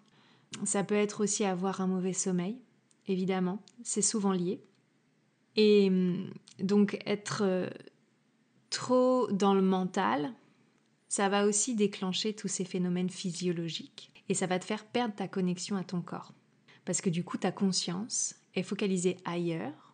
Ça 0.65 0.83
peut 0.83 0.95
être 0.95 1.23
aussi 1.23 1.45
avoir 1.45 1.81
un 1.81 1.87
mauvais 1.87 2.13
sommeil, 2.13 2.57
évidemment. 3.07 3.59
C'est 3.83 4.01
souvent 4.01 4.33
lié. 4.33 4.59
Et 5.55 5.87
hum, 5.89 6.31
donc 6.59 6.99
être 7.05 7.41
euh, 7.43 7.69
trop 8.69 9.27
dans 9.31 9.53
le 9.53 9.61
mental, 9.61 10.33
ça 11.07 11.29
va 11.29 11.45
aussi 11.45 11.75
déclencher 11.75 12.33
tous 12.33 12.47
ces 12.47 12.65
phénomènes 12.65 13.09
physiologiques 13.09 14.11
et 14.29 14.33
ça 14.33 14.47
va 14.47 14.59
te 14.59 14.65
faire 14.65 14.85
perdre 14.85 15.15
ta 15.15 15.27
connexion 15.27 15.75
à 15.75 15.83
ton 15.83 16.01
corps. 16.01 16.33
Parce 16.85 17.01
que 17.01 17.09
du 17.09 17.23
coup, 17.23 17.37
ta 17.37 17.51
conscience 17.51 18.35
est 18.55 18.63
focalisée 18.63 19.17
ailleurs, 19.25 19.93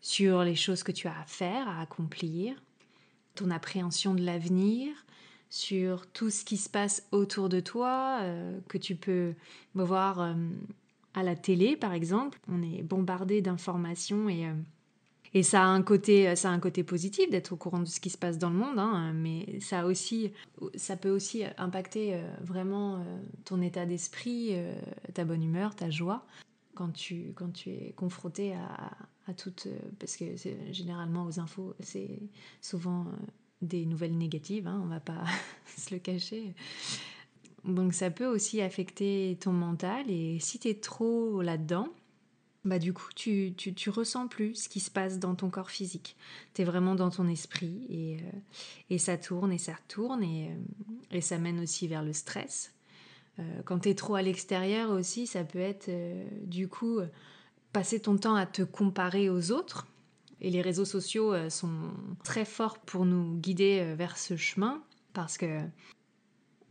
sur 0.00 0.44
les 0.44 0.56
choses 0.56 0.82
que 0.82 0.92
tu 0.92 1.08
as 1.08 1.18
à 1.18 1.24
faire, 1.24 1.68
à 1.68 1.82
accomplir, 1.82 2.62
ton 3.34 3.50
appréhension 3.50 4.14
de 4.14 4.24
l'avenir, 4.24 4.88
sur 5.50 6.06
tout 6.06 6.30
ce 6.30 6.44
qui 6.44 6.56
se 6.56 6.68
passe 6.68 7.06
autour 7.10 7.48
de 7.48 7.60
toi, 7.60 8.20
euh, 8.22 8.58
que 8.68 8.78
tu 8.78 8.94
peux 8.94 9.34
voir 9.74 10.20
euh, 10.20 10.34
à 11.14 11.22
la 11.22 11.36
télé 11.36 11.76
par 11.76 11.92
exemple. 11.92 12.38
On 12.48 12.62
est 12.62 12.82
bombardé 12.82 13.42
d'informations 13.42 14.28
et 14.28 14.46
et 15.32 15.42
ça 15.42 15.62
a 15.62 15.66
un 15.66 15.82
côté, 15.82 16.34
ça 16.34 16.50
a 16.50 16.52
un 16.52 16.58
côté 16.58 16.82
positif 16.82 17.30
d'être 17.30 17.52
au 17.52 17.56
courant 17.56 17.80
de 17.80 17.84
ce 17.84 18.00
qui 18.00 18.10
se 18.10 18.18
passe 18.18 18.36
dans 18.36 18.50
le 18.50 18.56
monde, 18.56 18.78
hein, 18.78 19.12
mais 19.14 19.60
ça, 19.60 19.86
aussi, 19.86 20.32
ça 20.74 20.96
peut 20.96 21.10
aussi 21.10 21.44
impacter 21.56 22.14
euh, 22.14 22.22
vraiment 22.42 22.96
euh, 22.96 23.18
ton 23.44 23.62
état 23.62 23.86
d'esprit, 23.86 24.48
euh, 24.50 24.74
ta 25.14 25.24
bonne 25.24 25.42
humeur, 25.42 25.76
ta 25.76 25.88
joie, 25.88 26.26
quand 26.74 26.92
tu, 26.92 27.32
quand 27.36 27.52
tu 27.52 27.70
es 27.70 27.92
confronté 27.92 28.54
à, 28.54 28.90
à 29.28 29.34
toutes... 29.34 29.68
parce 30.00 30.16
que 30.16 30.24
généralement 30.72 31.26
aux 31.26 31.38
infos, 31.38 31.74
c'est 31.78 32.18
souvent 32.60 33.06
des 33.62 33.86
nouvelles 33.86 34.16
négatives, 34.16 34.66
hein, 34.66 34.80
on 34.82 34.88
va 34.88 35.00
pas 35.00 35.24
se 35.76 35.94
le 35.94 36.00
cacher. 36.00 36.54
Donc 37.64 37.94
ça 37.94 38.10
peut 38.10 38.26
aussi 38.26 38.60
affecter 38.60 39.36
ton 39.40 39.52
mental, 39.52 40.10
et 40.10 40.38
si 40.40 40.58
tu 40.58 40.68
es 40.68 40.74
trop 40.74 41.42
là-dedans, 41.42 41.88
bah 42.64 42.78
du 42.78 42.92
coup, 42.92 43.08
tu, 43.14 43.54
tu, 43.56 43.90
ressens 43.90 44.28
plus 44.28 44.54
ce 44.54 44.68
qui 44.68 44.80
se 44.80 44.90
passe 44.90 45.18
dans 45.18 45.34
ton 45.34 45.48
corps 45.48 45.70
physique. 45.70 46.16
Tu 46.54 46.62
es 46.62 46.64
vraiment 46.64 46.94
dans 46.94 47.08
ton 47.08 47.26
esprit 47.26 47.86
et, 47.88 48.18
euh, 48.18 48.38
et 48.90 48.98
ça 48.98 49.16
tourne 49.16 49.50
et 49.50 49.58
ça 49.58 49.74
tourne 49.88 50.22
et, 50.22 50.48
euh, 50.48 51.16
et, 51.16 51.20
ça 51.22 51.38
mène 51.38 51.60
aussi 51.60 51.88
vers 51.88 52.02
le 52.02 52.12
stress. 52.12 52.74
Euh, 53.38 53.62
quand 53.64 53.80
tu 53.80 53.88
es 53.88 53.94
trop 53.94 54.14
à 54.14 54.22
l'extérieur 54.22 54.90
aussi, 54.90 55.26
ça 55.26 55.42
peut 55.42 55.58
être 55.58 55.90
du 56.44 56.68
coup 56.68 57.00
passer 57.72 58.00
ton 58.00 58.18
temps 58.18 58.34
à 58.34 58.44
te 58.44 58.62
comparer 58.62 59.30
aux 59.30 59.52
autres. 59.52 59.86
Et 60.42 60.50
les 60.50 60.62
réseaux 60.62 60.86
sociaux 60.86 61.34
sont 61.50 61.90
très 62.24 62.46
forts 62.46 62.78
pour 62.78 63.04
nous 63.04 63.36
guider 63.36 63.94
vers 63.94 64.16
ce 64.16 64.36
chemin 64.36 64.82
parce 65.12 65.36
que 65.36 65.60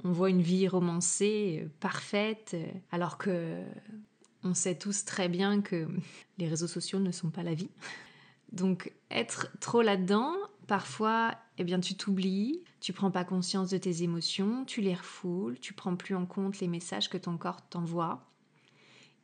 on 0.03 0.11
voit 0.11 0.29
une 0.29 0.41
vie 0.41 0.67
romancée, 0.67 1.67
parfaite, 1.79 2.55
alors 2.91 3.17
que 3.17 3.61
on 4.43 4.53
sait 4.53 4.75
tous 4.75 5.05
très 5.05 5.27
bien 5.27 5.61
que 5.61 5.87
les 6.37 6.47
réseaux 6.47 6.67
sociaux 6.67 6.99
ne 6.99 7.11
sont 7.11 7.29
pas 7.29 7.43
la 7.43 7.53
vie. 7.53 7.69
Donc 8.51 8.91
être 9.11 9.49
trop 9.59 9.81
là-dedans, 9.81 10.35
parfois, 10.67 11.35
eh 11.57 11.63
bien 11.63 11.79
tu 11.79 11.95
t'oublies, 11.95 12.63
tu 12.79 12.93
prends 12.93 13.11
pas 13.11 13.23
conscience 13.23 13.69
de 13.69 13.77
tes 13.77 14.03
émotions, 14.03 14.65
tu 14.65 14.81
les 14.81 14.95
refoules, 14.95 15.59
tu 15.59 15.73
prends 15.73 15.95
plus 15.95 16.15
en 16.15 16.25
compte 16.25 16.59
les 16.59 16.67
messages 16.67 17.09
que 17.09 17.17
ton 17.17 17.37
corps 17.37 17.67
t'envoie. 17.69 18.25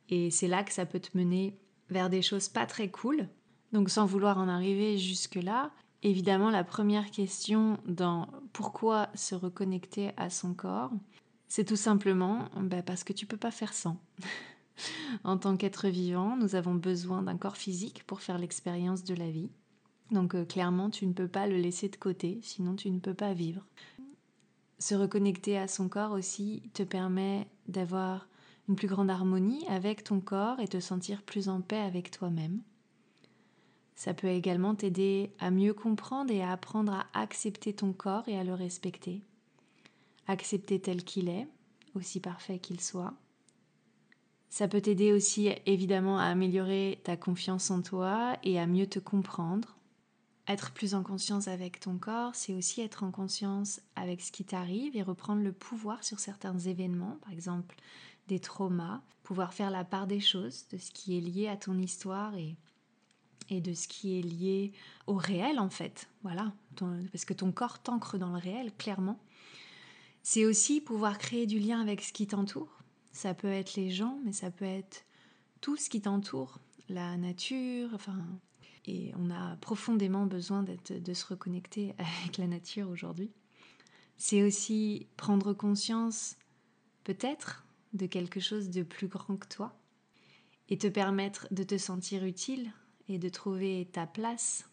Et 0.08 0.30
c'est 0.30 0.48
là 0.48 0.62
que 0.62 0.72
ça 0.72 0.86
peut 0.86 1.00
te 1.00 1.16
mener 1.16 1.58
vers 1.90 2.10
des 2.10 2.22
choses 2.22 2.48
pas 2.48 2.66
très 2.66 2.88
cool. 2.88 3.28
Donc 3.72 3.90
sans 3.90 4.06
vouloir 4.06 4.38
en 4.38 4.48
arriver 4.48 4.96
jusque-là, 4.98 5.72
évidemment 6.06 6.50
la 6.50 6.64
première 6.64 7.10
question 7.10 7.78
dans 7.86 8.28
pourquoi 8.52 9.08
se 9.14 9.34
reconnecter 9.34 10.12
à 10.16 10.30
son 10.30 10.54
corps, 10.54 10.92
c'est 11.48 11.64
tout 11.64 11.76
simplement 11.76 12.48
bah, 12.60 12.82
parce 12.82 13.04
que 13.04 13.12
tu 13.12 13.26
peux 13.26 13.36
pas 13.36 13.50
faire 13.50 13.74
sans. 13.74 13.98
en 15.24 15.36
tant 15.36 15.56
qu'être 15.56 15.88
vivant, 15.88 16.36
nous 16.36 16.54
avons 16.54 16.74
besoin 16.74 17.22
d'un 17.22 17.36
corps 17.36 17.56
physique 17.56 18.04
pour 18.06 18.20
faire 18.20 18.38
l'expérience 18.38 19.04
de 19.04 19.14
la 19.14 19.30
vie. 19.30 19.50
Donc 20.12 20.34
euh, 20.34 20.44
clairement, 20.44 20.90
tu 20.90 21.06
ne 21.06 21.12
peux 21.12 21.28
pas 21.28 21.48
le 21.48 21.56
laisser 21.56 21.88
de 21.88 21.96
côté, 21.96 22.38
sinon 22.42 22.76
tu 22.76 22.90
ne 22.90 23.00
peux 23.00 23.14
pas 23.14 23.34
vivre. 23.34 23.66
Se 24.78 24.94
reconnecter 24.94 25.58
à 25.58 25.66
son 25.66 25.88
corps 25.88 26.12
aussi 26.12 26.70
te 26.74 26.82
permet 26.84 27.48
d'avoir 27.66 28.28
une 28.68 28.76
plus 28.76 28.88
grande 28.88 29.10
harmonie 29.10 29.66
avec 29.68 30.04
ton 30.04 30.20
corps 30.20 30.60
et 30.60 30.68
te 30.68 30.78
sentir 30.78 31.22
plus 31.22 31.48
en 31.48 31.60
paix 31.60 31.80
avec 31.80 32.10
toi-même. 32.10 32.60
Ça 33.96 34.12
peut 34.12 34.28
également 34.28 34.74
t'aider 34.74 35.32
à 35.38 35.50
mieux 35.50 35.72
comprendre 35.72 36.30
et 36.30 36.42
à 36.42 36.52
apprendre 36.52 36.92
à 36.92 37.06
accepter 37.14 37.72
ton 37.72 37.94
corps 37.94 38.28
et 38.28 38.38
à 38.38 38.44
le 38.44 38.52
respecter. 38.52 39.22
Accepter 40.28 40.78
tel 40.80 41.02
qu'il 41.02 41.30
est, 41.30 41.48
aussi 41.94 42.20
parfait 42.20 42.58
qu'il 42.58 42.80
soit. 42.80 43.14
Ça 44.50 44.68
peut 44.68 44.82
t'aider 44.82 45.12
aussi 45.12 45.48
évidemment 45.64 46.18
à 46.18 46.24
améliorer 46.24 47.00
ta 47.04 47.16
confiance 47.16 47.70
en 47.70 47.80
toi 47.80 48.36
et 48.42 48.60
à 48.60 48.66
mieux 48.66 48.86
te 48.86 48.98
comprendre. 48.98 49.76
Être 50.46 50.72
plus 50.72 50.94
en 50.94 51.02
conscience 51.02 51.48
avec 51.48 51.80
ton 51.80 51.98
corps, 51.98 52.34
c'est 52.34 52.54
aussi 52.54 52.82
être 52.82 53.02
en 53.02 53.10
conscience 53.10 53.80
avec 53.96 54.20
ce 54.20 54.30
qui 54.30 54.44
t'arrive 54.44 54.94
et 54.94 55.02
reprendre 55.02 55.42
le 55.42 55.52
pouvoir 55.52 56.04
sur 56.04 56.20
certains 56.20 56.58
événements, 56.58 57.18
par 57.22 57.32
exemple 57.32 57.76
des 58.28 58.40
traumas, 58.40 59.02
pouvoir 59.22 59.54
faire 59.54 59.70
la 59.70 59.84
part 59.84 60.06
des 60.06 60.20
choses, 60.20 60.66
de 60.68 60.78
ce 60.78 60.90
qui 60.90 61.16
est 61.16 61.20
lié 61.20 61.48
à 61.48 61.56
ton 61.56 61.78
histoire 61.78 62.34
et 62.34 62.56
et 63.48 63.60
de 63.60 63.74
ce 63.74 63.88
qui 63.88 64.18
est 64.18 64.22
lié 64.22 64.72
au 65.06 65.14
réel 65.14 65.58
en 65.58 65.70
fait. 65.70 66.08
Voilà, 66.22 66.52
parce 67.12 67.24
que 67.24 67.34
ton 67.34 67.52
corps 67.52 67.80
t'ancre 67.80 68.18
dans 68.18 68.30
le 68.30 68.38
réel, 68.38 68.72
clairement. 68.76 69.18
C'est 70.22 70.44
aussi 70.44 70.80
pouvoir 70.80 71.18
créer 71.18 71.46
du 71.46 71.58
lien 71.58 71.80
avec 71.80 72.02
ce 72.02 72.12
qui 72.12 72.26
t'entoure. 72.26 72.82
Ça 73.12 73.34
peut 73.34 73.50
être 73.50 73.74
les 73.76 73.90
gens, 73.90 74.18
mais 74.24 74.32
ça 74.32 74.50
peut 74.50 74.64
être 74.64 75.04
tout 75.60 75.76
ce 75.76 75.88
qui 75.88 76.00
t'entoure, 76.00 76.58
la 76.88 77.16
nature, 77.16 77.90
enfin. 77.94 78.24
Et 78.88 79.12
on 79.16 79.30
a 79.30 79.56
profondément 79.56 80.26
besoin 80.26 80.62
de 80.62 81.14
se 81.14 81.26
reconnecter 81.26 81.94
avec 81.98 82.38
la 82.38 82.46
nature 82.46 82.88
aujourd'hui. 82.88 83.30
C'est 84.16 84.42
aussi 84.42 85.06
prendre 85.16 85.52
conscience, 85.52 86.36
peut-être, 87.04 87.66
de 87.92 88.06
quelque 88.06 88.40
chose 88.40 88.70
de 88.70 88.82
plus 88.82 89.08
grand 89.08 89.36
que 89.36 89.48
toi 89.48 89.78
et 90.68 90.78
te 90.78 90.86
permettre 90.86 91.46
de 91.50 91.62
te 91.62 91.78
sentir 91.78 92.24
utile 92.24 92.72
et 93.08 93.18
de 93.18 93.28
trouver 93.28 93.88
ta 93.92 94.06
place, 94.06 94.68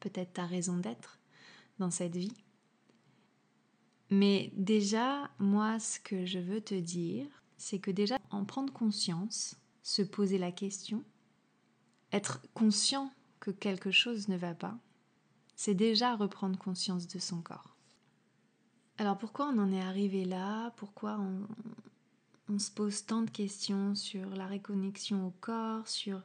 peut-être 0.00 0.34
ta 0.34 0.46
raison 0.46 0.78
d'être 0.78 1.18
dans 1.78 1.90
cette 1.90 2.16
vie. 2.16 2.32
Mais 4.10 4.52
déjà, 4.54 5.30
moi, 5.38 5.78
ce 5.78 5.98
que 5.98 6.26
je 6.26 6.38
veux 6.38 6.60
te 6.60 6.74
dire, 6.74 7.26
c'est 7.56 7.78
que 7.78 7.90
déjà, 7.90 8.18
en 8.30 8.44
prendre 8.44 8.72
conscience, 8.72 9.56
se 9.82 10.02
poser 10.02 10.38
la 10.38 10.52
question, 10.52 11.04
être 12.12 12.40
conscient 12.54 13.10
que 13.40 13.50
quelque 13.50 13.90
chose 13.90 14.28
ne 14.28 14.36
va 14.36 14.54
pas, 14.54 14.78
c'est 15.56 15.74
déjà 15.74 16.14
reprendre 16.14 16.58
conscience 16.58 17.08
de 17.08 17.18
son 17.18 17.40
corps. 17.40 17.76
Alors 18.98 19.18
pourquoi 19.18 19.48
on 19.48 19.58
en 19.58 19.72
est 19.72 19.80
arrivé 19.80 20.24
là? 20.24 20.70
Pourquoi 20.76 21.18
on, 22.48 22.58
se 22.58 22.70
pose 22.70 23.04
tant 23.04 23.22
de 23.22 23.30
questions 23.30 23.94
sur 23.94 24.28
la 24.30 24.46
réconnexion 24.46 25.26
au 25.26 25.32
corps, 25.40 25.86
sur 25.88 26.22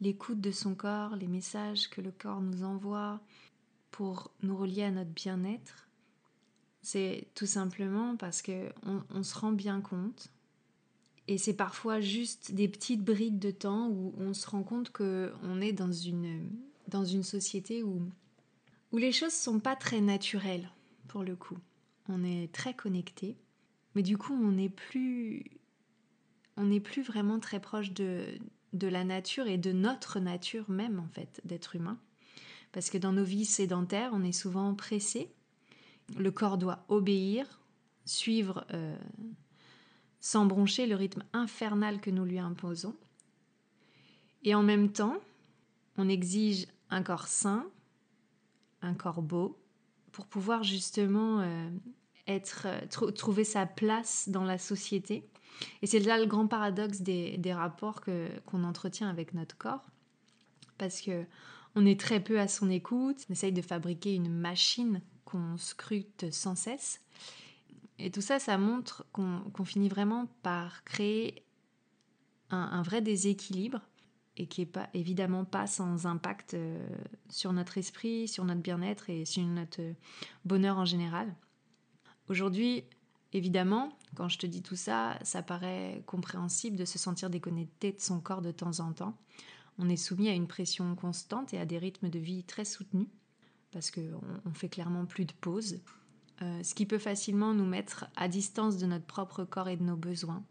l'écoute 0.00 0.40
de 0.40 0.50
son 0.50 0.74
corps, 0.74 1.16
les 1.16 1.26
messages 1.26 1.88
que 1.88 2.00
le 2.00 2.10
corps 2.10 2.40
nous 2.40 2.64
envoie 2.64 3.20
pour 3.90 4.30
nous 4.42 4.56
relier 4.56 4.82
à 4.82 4.90
notre 4.90 5.10
bien-être, 5.10 5.88
c'est 6.82 7.26
tout 7.34 7.46
simplement 7.46 8.16
parce 8.16 8.42
que 8.42 8.72
on, 8.84 9.22
se 9.22 9.36
rend 9.36 9.52
bien 9.52 9.80
compte, 9.80 10.28
et 11.26 11.38
c'est 11.38 11.54
parfois 11.54 12.00
juste 12.00 12.52
des 12.52 12.68
petites 12.68 13.02
brides 13.02 13.38
de 13.38 13.50
temps 13.50 13.88
où 13.88 14.14
on 14.18 14.34
se 14.34 14.48
rend 14.48 14.62
compte 14.62 14.90
que 14.90 15.32
on 15.42 15.60
est 15.60 15.72
dans 15.72 15.90
une 15.90 16.48
dans 16.88 17.04
une 17.04 17.24
société 17.24 17.82
où 17.82 18.02
où 18.92 18.98
les 18.98 19.10
choses 19.10 19.32
sont 19.32 19.58
pas 19.58 19.74
très 19.74 20.00
naturelles 20.00 20.70
pour 21.08 21.24
le 21.24 21.34
coup. 21.34 21.58
On 22.08 22.22
est 22.22 22.52
très 22.52 22.74
connecté, 22.74 23.36
mais 23.96 24.02
du 24.04 24.16
coup 24.16 24.34
on 24.34 24.52
n'est 24.52 24.68
plus 24.68 25.42
on 26.56 26.66
n'est 26.66 26.80
plus 26.80 27.02
vraiment 27.02 27.40
très 27.40 27.60
proche 27.60 27.92
de, 27.92 28.38
de 28.76 28.88
la 28.88 29.04
nature 29.04 29.46
et 29.46 29.58
de 29.58 29.72
notre 29.72 30.20
nature 30.20 30.68
même 30.70 30.98
en 31.00 31.08
fait 31.08 31.40
d'être 31.44 31.76
humain. 31.76 31.98
Parce 32.72 32.90
que 32.90 32.98
dans 32.98 33.12
nos 33.12 33.24
vies 33.24 33.44
sédentaires, 33.44 34.10
on 34.12 34.22
est 34.22 34.32
souvent 34.32 34.74
pressé. 34.74 35.30
Le 36.16 36.30
corps 36.30 36.58
doit 36.58 36.84
obéir, 36.88 37.60
suivre 38.04 38.66
euh, 38.72 38.96
sans 40.20 40.46
broncher 40.46 40.86
le 40.86 40.94
rythme 40.94 41.24
infernal 41.32 42.00
que 42.00 42.10
nous 42.10 42.24
lui 42.24 42.38
imposons. 42.38 42.94
Et 44.42 44.54
en 44.54 44.62
même 44.62 44.92
temps, 44.92 45.18
on 45.96 46.08
exige 46.08 46.66
un 46.90 47.02
corps 47.02 47.28
sain, 47.28 47.66
un 48.82 48.94
corps 48.94 49.22
beau, 49.22 49.58
pour 50.12 50.26
pouvoir 50.26 50.62
justement 50.62 51.40
euh, 51.40 51.68
être, 52.26 52.66
euh, 52.66 53.10
trouver 53.12 53.44
sa 53.44 53.66
place 53.66 54.28
dans 54.28 54.44
la 54.44 54.58
société 54.58 55.28
et 55.82 55.86
c'est 55.86 55.98
là 56.00 56.18
le 56.18 56.26
grand 56.26 56.46
paradoxe 56.46 57.00
des, 57.00 57.52
rapports 57.52 58.00
qu'on 58.46 58.64
entretient 58.64 59.08
avec 59.08 59.34
notre 59.34 59.56
corps, 59.56 59.86
parce 60.78 61.00
que 61.00 61.24
on 61.74 61.84
est 61.84 62.00
très 62.00 62.20
peu 62.20 62.40
à 62.40 62.48
son 62.48 62.70
écoute, 62.70 63.26
on 63.28 63.32
essaye 63.32 63.52
de 63.52 63.62
fabriquer 63.62 64.14
une 64.14 64.30
machine 64.30 65.02
qu'on 65.26 65.58
scrute 65.58 66.32
sans 66.32 66.54
cesse. 66.54 67.02
Et 67.98 68.10
tout 68.10 68.22
ça, 68.22 68.38
ça 68.38 68.56
montre 68.56 69.06
qu'on 69.12 69.64
finit 69.64 69.88
vraiment 69.88 70.26
par 70.42 70.84
créer 70.84 71.44
un, 72.50 72.82
vrai 72.82 73.02
déséquilibre 73.02 73.80
et 74.36 74.46
qui 74.46 74.62
est 74.62 74.66
pas 74.66 74.88
évidemment 74.94 75.44
pas 75.44 75.66
sans 75.66 76.06
impact 76.06 76.54
euh, 76.54 76.86
sur 77.30 77.52
notre 77.52 77.78
esprit, 77.78 78.28
sur 78.28 78.44
notre 78.44 78.60
bien-être 78.60 79.08
et 79.08 79.24
sur 79.24 79.42
notre 79.42 79.80
bonheur 80.44 80.78
en 80.78 80.84
général. 80.84 81.34
Aujourd'hui, 82.28 82.84
Évidemment, 83.32 83.90
quand 84.14 84.28
je 84.28 84.38
te 84.38 84.46
dis 84.46 84.62
tout 84.62 84.76
ça, 84.76 85.18
ça 85.22 85.42
paraît 85.42 86.02
compréhensible 86.06 86.76
de 86.76 86.84
se 86.84 86.98
sentir 86.98 87.28
déconnecté 87.28 87.92
de 87.92 88.00
son 88.00 88.20
corps 88.20 88.42
de 88.42 88.52
temps 88.52 88.80
en 88.80 88.92
temps. 88.92 89.16
On 89.78 89.88
est 89.88 89.96
soumis 89.96 90.28
à 90.28 90.34
une 90.34 90.46
pression 90.46 90.94
constante 90.94 91.52
et 91.52 91.58
à 91.58 91.66
des 91.66 91.78
rythmes 91.78 92.08
de 92.08 92.18
vie 92.18 92.44
très 92.44 92.64
soutenus, 92.64 93.08
parce 93.72 93.90
qu'on 93.90 94.20
on 94.44 94.54
fait 94.54 94.68
clairement 94.68 95.04
plus 95.04 95.26
de 95.26 95.34
pauses, 95.34 95.80
euh, 96.42 96.62
ce 96.62 96.74
qui 96.74 96.86
peut 96.86 96.98
facilement 96.98 97.52
nous 97.52 97.66
mettre 97.66 98.06
à 98.16 98.28
distance 98.28 98.78
de 98.78 98.86
notre 98.86 99.06
propre 99.06 99.44
corps 99.44 99.68
et 99.68 99.76
de 99.76 99.82
nos 99.82 99.96
besoins. 99.96 100.44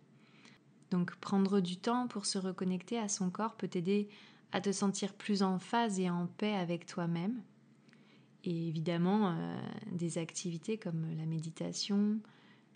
Donc 0.92 1.16
prendre 1.16 1.60
du 1.60 1.78
temps 1.78 2.08
pour 2.08 2.26
se 2.26 2.38
reconnecter 2.38 3.00
à 3.00 3.08
son 3.08 3.30
corps 3.30 3.56
peut 3.56 3.68
t'aider 3.68 4.10
à 4.52 4.62
te 4.62 4.72
sentir 4.72 5.14
plus 5.14 5.44
en 5.44 5.60
phase 5.60 6.00
et 6.00 6.10
en 6.10 6.28
paix 6.28 6.54
avec 6.54 6.86
toi-même. 6.86 7.42
Et 8.44 8.68
évidemment, 8.68 9.32
euh, 9.32 9.58
des 9.92 10.18
activités 10.18 10.78
comme 10.78 11.06
la 11.18 11.26
méditation, 11.26 12.20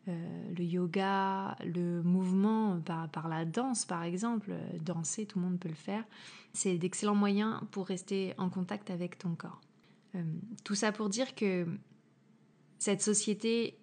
euh, 0.10 0.54
le 0.58 0.64
yoga, 0.64 1.56
le 1.64 2.02
mouvement 2.02 2.80
par, 2.82 3.28
la 3.28 3.46
danse 3.46 3.86
par 3.86 4.04
exemple, 4.04 4.54
danser, 4.82 5.26
tout 5.26 5.40
le 5.40 5.46
monde 5.46 5.60
peut 5.60 5.70
le 5.70 5.76
faire, 5.76 6.04
c'est 6.54 6.78
d'excellents 6.78 7.16
moyens 7.16 7.62
pour 7.72 7.88
rester 7.88 8.34
en 8.38 8.50
contact 8.50 8.90
avec 8.90 9.18
ton 9.18 9.36
corps. 9.36 9.62
Euh, 10.16 10.24
tout 10.64 10.76
ça 10.76 10.92
pour 10.92 11.10
dire 11.10 11.36
que 11.36 11.68
cette 12.80 13.02
société 13.02 13.78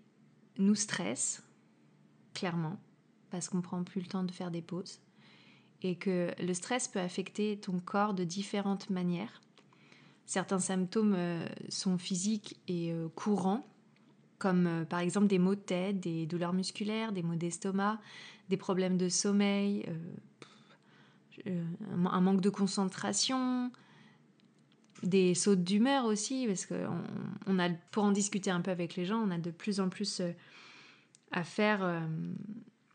nous 0.58 0.74
stresse, 0.74 1.44
clairement, 2.34 2.80
parce 3.30 3.48
qu'on 3.48 3.60
prend 3.60 3.84
plus 3.84 4.00
le 4.00 4.06
temps 4.08 4.24
de 4.24 4.32
faire 4.32 4.50
des 4.50 4.62
pauses, 4.62 5.00
et 5.82 5.96
que 5.96 6.32
le 6.40 6.54
stress 6.54 6.88
peut 6.88 7.00
affecter 7.00 7.58
ton 7.58 7.78
corps 7.78 8.14
de 8.14 8.24
différentes 8.24 8.90
manières. 8.90 9.40
Certains 10.24 10.58
symptômes 10.58 11.14
euh, 11.16 11.46
sont 11.68 11.98
physiques 11.98 12.58
et 12.66 12.92
courants, 13.14 13.64
comme 14.38 14.66
euh, 14.66 14.84
par 14.84 15.00
exemple 15.00 15.26
des 15.26 15.38
maux 15.38 15.54
de 15.54 15.60
tête, 15.60 16.00
des 16.00 16.26
douleurs 16.26 16.52
musculaires, 16.52 17.12
des 17.12 17.22
maux 17.22 17.34
d'estomac, 17.34 17.98
des 18.48 18.56
problèmes 18.56 18.96
de 18.96 19.08
sommeil, 19.08 19.84
euh, 19.88 21.48
euh, 21.48 21.64
un 22.10 22.20
manque 22.20 22.40
de 22.40 22.50
concentration, 22.50 23.70
des 25.02 25.34
sautes 25.34 25.62
d'humeur 25.62 26.06
aussi, 26.06 26.46
parce 26.46 26.66
que 26.66 26.74
a, 26.74 27.68
pour 27.90 28.04
en 28.04 28.12
discuter 28.12 28.50
un 28.50 28.60
peu 28.60 28.70
avec 28.70 28.96
les 28.96 29.04
gens, 29.04 29.18
on 29.18 29.30
a 29.30 29.38
de 29.38 29.50
plus 29.50 29.80
en 29.80 29.88
plus 29.88 30.22
à 31.32 31.44
faire 31.44 32.02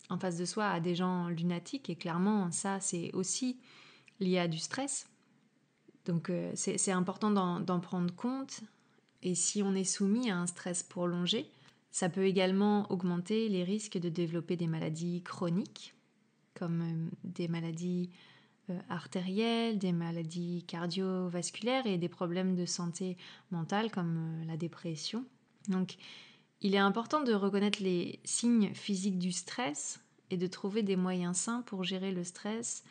en 0.09 0.17
face 0.17 0.37
de 0.37 0.45
soi 0.45 0.67
à 0.67 0.79
des 0.79 0.95
gens 0.95 1.27
lunatiques, 1.27 1.91
et 1.91 1.95
clairement, 1.95 2.49
ça, 2.51 2.79
c'est 2.79 3.11
aussi 3.13 3.59
lié 4.19 4.39
à 4.39 4.47
du 4.47 4.57
stress. 4.57 5.07
Donc, 6.05 6.31
c'est 6.55 6.91
important 6.91 7.29
d'en 7.59 7.79
prendre 7.79 8.13
compte 8.15 8.63
et 9.23 9.35
si 9.35 9.61
on 9.61 9.75
est 9.75 9.83
soumis 9.83 10.31
à 10.31 10.37
un 10.37 10.47
stress 10.47 10.83
prolongé, 10.83 11.49
ça 11.91 12.09
peut 12.09 12.25
également 12.25 12.89
augmenter 12.91 13.49
les 13.49 13.63
risques 13.63 13.97
de 13.97 14.09
développer 14.09 14.55
des 14.55 14.67
maladies 14.67 15.21
chroniques, 15.23 15.93
comme 16.53 16.81
euh, 16.81 17.09
des 17.23 17.47
maladies 17.47 18.09
euh, 18.69 18.79
artérielles, 18.89 19.77
des 19.77 19.91
maladies 19.91 20.63
cardiovasculaires 20.67 21.85
et 21.85 21.97
des 21.97 22.09
problèmes 22.09 22.55
de 22.55 22.65
santé 22.65 23.17
mentale 23.51 23.91
comme 23.91 24.17
euh, 24.17 24.45
la 24.45 24.57
dépression. 24.57 25.25
Donc, 25.67 25.97
il 26.61 26.75
est 26.75 26.79
important 26.79 27.21
de 27.21 27.33
reconnaître 27.33 27.81
les 27.81 28.19
signes 28.23 28.73
physiques 28.73 29.19
du 29.19 29.31
stress 29.31 29.99
et 30.29 30.37
de 30.37 30.47
trouver 30.47 30.83
des 30.83 30.95
moyens 30.95 31.37
sains 31.37 31.61
pour 31.63 31.83
gérer 31.83 32.11
le 32.11 32.23
stress 32.23 32.83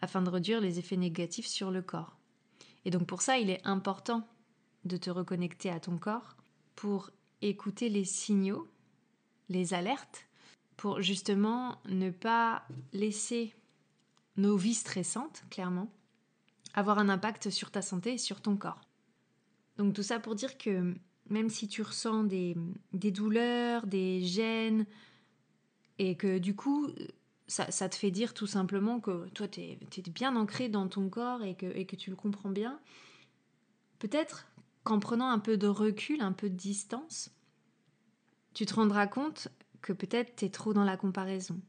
afin 0.00 0.22
de 0.22 0.30
réduire 0.30 0.60
les 0.60 0.78
effets 0.78 0.96
négatifs 0.96 1.46
sur 1.46 1.70
le 1.70 1.82
corps. 1.82 2.16
Et 2.84 2.90
donc 2.90 3.06
pour 3.06 3.22
ça, 3.22 3.38
il 3.38 3.50
est 3.50 3.60
important 3.64 4.26
de 4.88 4.96
te 4.96 5.10
reconnecter 5.10 5.70
à 5.70 5.80
ton 5.80 5.98
corps 5.98 6.36
pour 6.74 7.10
écouter 7.42 7.88
les 7.88 8.04
signaux, 8.04 8.68
les 9.48 9.74
alertes, 9.74 10.26
pour 10.76 11.02
justement 11.02 11.80
ne 11.86 12.10
pas 12.10 12.64
laisser 12.92 13.54
nos 14.36 14.56
vies 14.56 14.74
stressantes, 14.74 15.44
clairement, 15.50 15.90
avoir 16.74 16.98
un 16.98 17.08
impact 17.08 17.50
sur 17.50 17.70
ta 17.70 17.82
santé 17.82 18.14
et 18.14 18.18
sur 18.18 18.40
ton 18.40 18.56
corps. 18.56 18.80
Donc 19.76 19.94
tout 19.94 20.02
ça 20.02 20.20
pour 20.20 20.34
dire 20.34 20.58
que 20.58 20.94
même 21.30 21.50
si 21.50 21.68
tu 21.68 21.82
ressens 21.82 22.24
des, 22.24 22.56
douleurs, 22.92 23.86
des 23.86 24.22
gènes, 24.22 24.86
et 25.98 26.14
que 26.14 26.38
du 26.38 26.54
coup, 26.54 26.88
ça, 27.48 27.88
te 27.88 27.94
fait 27.94 28.10
dire 28.10 28.34
tout 28.34 28.46
simplement 28.46 29.00
que 29.00 29.28
toi, 29.30 29.48
tu 29.48 29.60
es, 29.60 29.78
bien 30.14 30.36
ancré 30.36 30.68
dans 30.68 30.86
ton 30.88 31.08
corps 31.08 31.42
et 31.42 31.54
que, 31.54 31.66
et 31.66 31.86
que 31.86 31.96
tu 31.96 32.10
le 32.10 32.16
comprends 32.16 32.50
bien, 32.50 32.78
peut-être 33.98 34.46
qu'en 34.88 35.00
prenant 35.00 35.28
un 35.28 35.38
peu 35.38 35.58
de 35.58 35.66
recul, 35.66 36.22
un 36.22 36.32
peu 36.32 36.48
de 36.48 36.54
distance, 36.56 37.30
tu 38.54 38.64
te 38.64 38.72
rendras 38.72 39.06
compte 39.06 39.48
que 39.82 39.92
peut-être 39.92 40.34
tu 40.34 40.46
es 40.46 40.48
trop 40.48 40.72
dans 40.72 40.84
la 40.84 40.96
comparaison. 40.96 41.60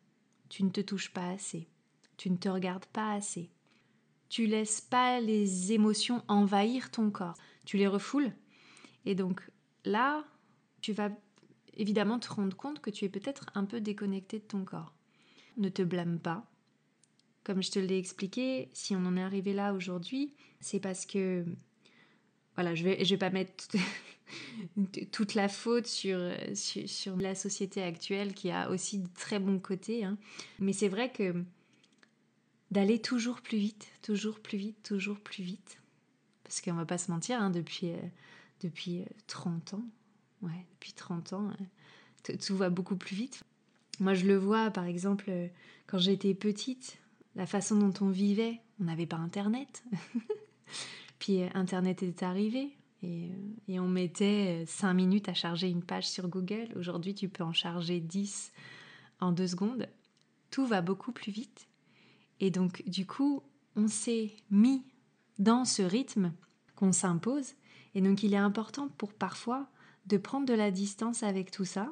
Tu 0.48 0.64
ne 0.64 0.70
te 0.70 0.80
touches 0.80 1.12
pas 1.12 1.28
assez. 1.28 1.68
Tu 2.16 2.30
ne 2.30 2.38
te 2.38 2.48
regardes 2.48 2.86
pas 2.86 3.12
assez. 3.12 3.52
Tu 4.30 4.46
laisses 4.46 4.80
pas 4.80 5.20
les 5.20 5.74
émotions 5.74 6.24
envahir 6.30 6.92
ton 6.92 7.12
corps. 7.12 7.36
Tu 7.66 7.76
les 7.76 7.88
refoules 7.88 8.32
et 9.06 9.16
donc 9.16 9.42
là, 9.84 10.24
tu 10.80 10.94
vas 10.94 11.10
évidemment 11.76 12.20
te 12.20 12.32
rendre 12.32 12.56
compte 12.56 12.80
que 12.80 12.90
tu 12.90 13.04
es 13.04 13.10
peut-être 13.10 13.48
un 13.54 13.66
peu 13.66 13.82
déconnecté 13.82 14.40
de 14.40 14.46
ton 14.46 14.64
corps. 14.64 14.94
Ne 15.58 15.68
te 15.68 15.82
blâme 15.82 16.20
pas. 16.20 16.50
Comme 17.44 17.62
je 17.62 17.72
te 17.72 17.80
l'ai 17.80 17.98
expliqué, 17.98 18.70
si 18.72 18.96
on 18.96 19.06
en 19.06 19.18
est 19.18 19.24
arrivé 19.24 19.54
là 19.54 19.74
aujourd'hui, 19.74 20.36
c'est 20.62 20.80
parce 20.80 21.06
que 21.06 21.44
voilà, 22.60 22.75
je 22.75 22.84
vais 22.84 23.06
je 23.06 23.10
vais 23.12 23.18
pas 23.18 23.30
mettre 23.30 23.70
toute, 25.13 25.34
la 25.34 25.48
faute 25.48 25.88
sur, 25.88 26.20
sur, 26.54 27.16
la 27.16 27.34
société 27.34 27.82
actuelle 27.82 28.34
qui 28.34 28.51
a 28.51 28.70
aussi 28.70 29.00
de 29.00 29.08
très 29.16 29.39
bons 29.39 29.60
côtés, 29.60 30.04
hein. 30.04 30.18
mais 30.60 30.74
c'est 30.74 30.89
vrai 30.89 31.10
que 31.10 31.46
d'aller 32.70 33.00
toujours 33.00 33.39
plus 33.39 33.60
vite, 33.60 33.88
toujours 34.01 34.42
plus 34.42 34.58
vite, 34.58 34.84
toujours 34.84 35.22
plus 35.22 35.42
vite, 35.42 35.80
parce 36.44 36.60
qu'on 36.60 36.74
va 36.74 36.86
pas 36.86 36.98
se 36.98 37.10
mentir, 37.12 37.42
hein, 37.42 37.50
depuis 37.50 37.92
euh, 37.92 38.08
depuis 38.60 39.06
30 39.28 39.74
euh, 39.74 39.78
ans. 39.78 39.86
Ouais, 40.42 40.66
depuis 40.74 40.92
30 40.92 41.32
ans, 41.32 41.51
euh, 42.28 42.36
tout 42.46 42.58
va 42.58 42.70
beaucoup 42.70 42.98
plus 42.98 43.16
vite. 43.16 43.42
Moi, 44.01 44.16
je 44.16 44.25
le 44.25 44.36
vois, 44.36 44.70
par 44.70 44.84
exemple, 44.84 45.32
quand 45.88 45.98
j'étais 45.98 46.34
petite, 46.34 46.98
la 47.38 47.46
façon 47.46 47.78
dont 47.78 47.94
on 48.06 48.10
vivait, 48.10 48.60
on 48.82 48.84
n'avait 48.84 49.06
pas 49.06 49.16
Internet. 49.16 49.82
Puis 51.20 51.44
Internet 51.54 52.02
est 52.04 52.24
arrivé 52.24 52.76
et, 53.04 53.30
et, 53.68 53.80
on 53.80 53.88
mettait 53.88 54.66
5 54.66 54.94
minutes 54.94 55.30
à 55.30 55.34
charger 55.34 55.70
une 55.70 55.84
page 55.84 56.08
sur 56.08 56.28
Google. 56.28 56.68
Aujourd'hui, 56.76 57.14
tu 57.14 57.30
peux 57.30 57.44
en 57.44 57.54
charger 57.54 58.02
10 58.02 58.52
en 59.22 59.32
2 59.32 59.48
secondes. 59.48 59.88
Tout 60.52 60.65
va 60.65 60.82
beaucoup 60.82 61.12
plus 61.12 61.32
vite. 61.32 61.67
Et 62.41 62.52
donc, 62.52 62.84
du 62.88 63.06
coup, 63.06 63.41
on 63.76 63.88
s'est 63.88 64.32
mis 64.52 64.84
dans 65.38 65.65
ce 65.65 65.82
rythme 65.82 66.34
qu'on 66.76 66.91
s'impose 66.91 67.54
et 67.96 68.02
donc 68.02 68.24
il 68.24 68.34
est 68.34 68.38
important 68.38 68.89
pour 68.89 69.13
parfois 69.13 69.67
de 70.06 70.17
prendre 70.17 70.46
de 70.46 70.54
la 70.54 70.72
distance 70.72 71.24
avec 71.24 71.52
tout 71.52 71.65
ça, 71.65 71.91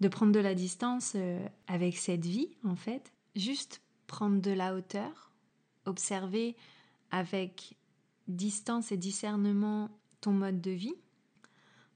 de 0.00 0.08
prendre 0.08 0.32
de 0.32 0.40
la 0.40 0.54
distance 0.54 1.12
euh, 1.16 1.44
avec 1.66 1.96
cette 1.96 2.24
vie 2.24 2.50
en 2.64 2.76
fait, 2.76 3.12
juste 3.34 3.82
prendre 4.06 4.40
de 4.40 4.50
la 4.50 4.74
hauteur, 4.74 5.32
observer 5.86 6.56
avec 7.10 7.76
distance 8.28 8.92
et 8.92 8.96
discernement 8.96 9.90
ton 10.20 10.32
mode 10.32 10.60
de 10.60 10.70
vie, 10.70 10.94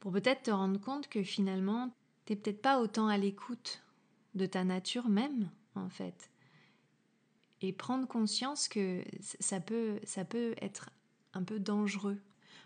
pour 0.00 0.12
peut-être 0.12 0.44
te 0.44 0.50
rendre 0.50 0.80
compte 0.80 1.08
que 1.08 1.22
finalement, 1.22 1.94
t'es 2.24 2.36
peut-être 2.36 2.62
pas 2.62 2.80
autant 2.80 3.08
à 3.08 3.18
l'écoute 3.18 3.82
de 4.34 4.46
ta 4.46 4.64
nature 4.64 5.08
même, 5.08 5.50
en 5.74 5.88
fait. 5.88 6.30
Et 7.60 7.72
prendre 7.72 8.08
conscience 8.08 8.66
que 8.66 9.04
ça 9.20 9.60
peut, 9.60 10.00
ça 10.04 10.24
peut 10.24 10.54
être 10.60 10.90
un 11.34 11.44
peu 11.44 11.60
dangereux 11.60 12.18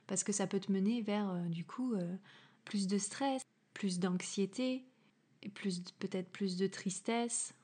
parce 0.07 0.25
que 0.25 0.33
ça 0.33 0.47
peut 0.47 0.61
te 0.61 0.73
mener 0.73 1.03
vers 1.03 1.31
euh, 1.31 1.45
du 1.49 1.65
coup 1.65 1.95
euh, 1.95 2.17
plus 2.65 2.87
de 2.87 2.99
stress, 2.99 3.43
plus 3.75 3.99
d'anxiété, 3.99 4.85
et 5.43 5.49
plus 5.49 5.83
peut-être 5.99 6.31
plus 6.31 6.57
de 6.57 6.67
tristesse. 6.67 7.55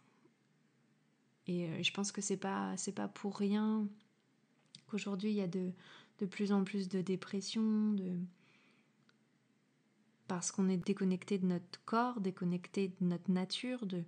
Et 1.46 1.68
euh, 1.68 1.82
je 1.82 1.92
pense 1.92 2.12
que 2.12 2.20
c'est 2.20 2.36
pas 2.36 2.76
c'est 2.76 2.92
pas 2.92 3.08
pour 3.08 3.36
rien 3.36 3.88
qu'aujourd'hui 4.92 5.30
il 5.30 5.36
y 5.36 5.40
a 5.40 5.48
de, 5.48 5.70
de 6.20 6.26
plus 6.26 6.52
en 6.52 6.62
plus 6.62 6.88
de 6.88 7.00
dépression, 7.00 7.96
parce 10.28 10.52
qu'on 10.52 10.68
est 10.68 10.76
déconnecté 10.76 11.38
de 11.38 11.46
notre 11.46 11.82
corps, 11.84 12.20
déconnecté 12.20 12.88
de 13.00 13.06
notre 13.06 13.30
nature, 13.30 13.84
de, 13.86 14.04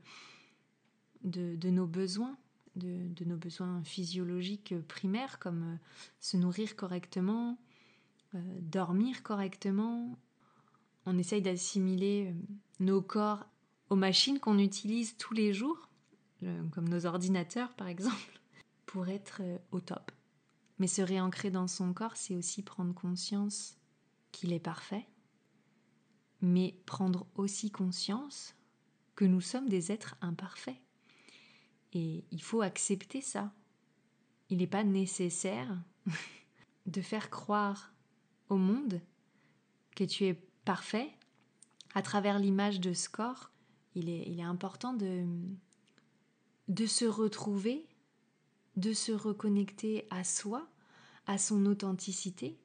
de, 1.25 1.71
nos 1.71 1.87
besoins, 1.87 2.37
de, 2.77 3.09
de, 3.09 3.25
nos 3.25 3.37
besoins 3.37 3.83
physiologiques 3.85 4.75
primaires 4.87 5.39
comme 5.39 5.79
se 6.21 6.37
nourrir 6.37 6.77
correctement, 6.77 7.59
euh, 8.35 8.39
dormir 8.61 9.23
correctement. 9.23 10.19
On 11.07 11.19
essaye 11.19 11.43
d'assimiler 11.43 12.29
euh, 12.31 12.55
nos 12.81 13.03
corps 13.03 13.47
aux 13.91 13.97
machines 13.97 14.39
qu'on 14.39 14.59
utilise 14.59 15.17
tous 15.17 15.35
les 15.35 15.53
jours, 15.53 15.89
euh, 16.43 16.63
comme 16.71 16.89
nos 16.89 17.07
ordinateurs 17.07 17.73
par 17.75 17.89
exemple, 17.89 18.41
pour 18.87 19.09
être 19.09 19.43
au 19.73 19.81
top. 19.81 20.11
Mais 20.79 20.87
se 20.87 21.03
réancrer 21.03 21.51
dans 21.51 21.69
son 21.69 21.93
corps, 21.93 22.17
c'est 22.17 22.35
aussi 22.35 22.63
prendre 22.63 22.95
conscience 22.95 23.77
qu'il 24.33 24.53
est 24.53 24.61
parfait, 24.61 25.07
mais 26.41 26.75
prendre 26.87 27.27
aussi 27.37 27.71
conscience 27.71 28.55
que 29.15 29.25
nous 29.25 29.41
sommes 29.41 29.69
des 29.69 29.93
êtres 29.93 30.17
imparfaits. 30.21 30.81
Et 31.93 32.25
il 32.33 32.43
faut 32.43 32.61
accepter 32.61 33.21
ça. 33.21 33.53
Il 34.51 34.59
n'est 34.59 34.67
pas 34.67 34.83
nécessaire 34.83 35.81
de 36.87 37.01
faire 37.01 37.31
croire 37.31 37.93
au 38.49 38.57
monde, 38.57 39.01
que 39.95 40.05
tu 40.05 40.25
es 40.25 40.35
parfait, 40.65 41.11
à 41.95 42.03
travers 42.03 42.39
l'image 42.39 42.81
de 42.81 42.93
ce 42.93 43.09
corps, 43.09 43.51
il 43.95 44.09
est, 44.09 44.25
il 44.27 44.41
est 44.41 44.45
important 44.45 44.93
de, 44.93 45.25
de 46.69 46.87
se 46.87 47.05
retrouver, 47.05 47.87
de 48.77 48.93
se 48.93 49.13
reconnecter 49.13 50.07
à 50.11 50.25
soi, 50.25 50.67
à 51.27 51.39
son 51.39 51.67
authenticité, 51.67 52.59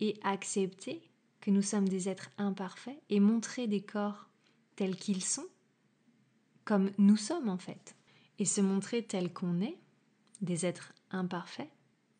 et 0.00 0.18
accepter 0.22 1.02
que 1.40 1.50
nous 1.50 1.62
sommes 1.62 1.88
des 1.88 2.08
êtres 2.08 2.30
imparfaits 2.38 3.00
et 3.10 3.20
montrer 3.20 3.66
des 3.66 3.82
corps 3.82 4.28
tels 4.76 4.96
qu'ils 4.96 5.22
sont, 5.22 5.46
comme 6.64 6.90
nous 6.98 7.16
sommes 7.16 7.48
en 7.48 7.58
fait. 7.58 7.96
Et 8.38 8.44
se 8.44 8.60
montrer 8.60 9.02
tel 9.02 9.32
qu'on 9.32 9.60
est, 9.60 9.78
des 10.40 10.66
êtres 10.66 10.92
imparfaits, 11.10 11.70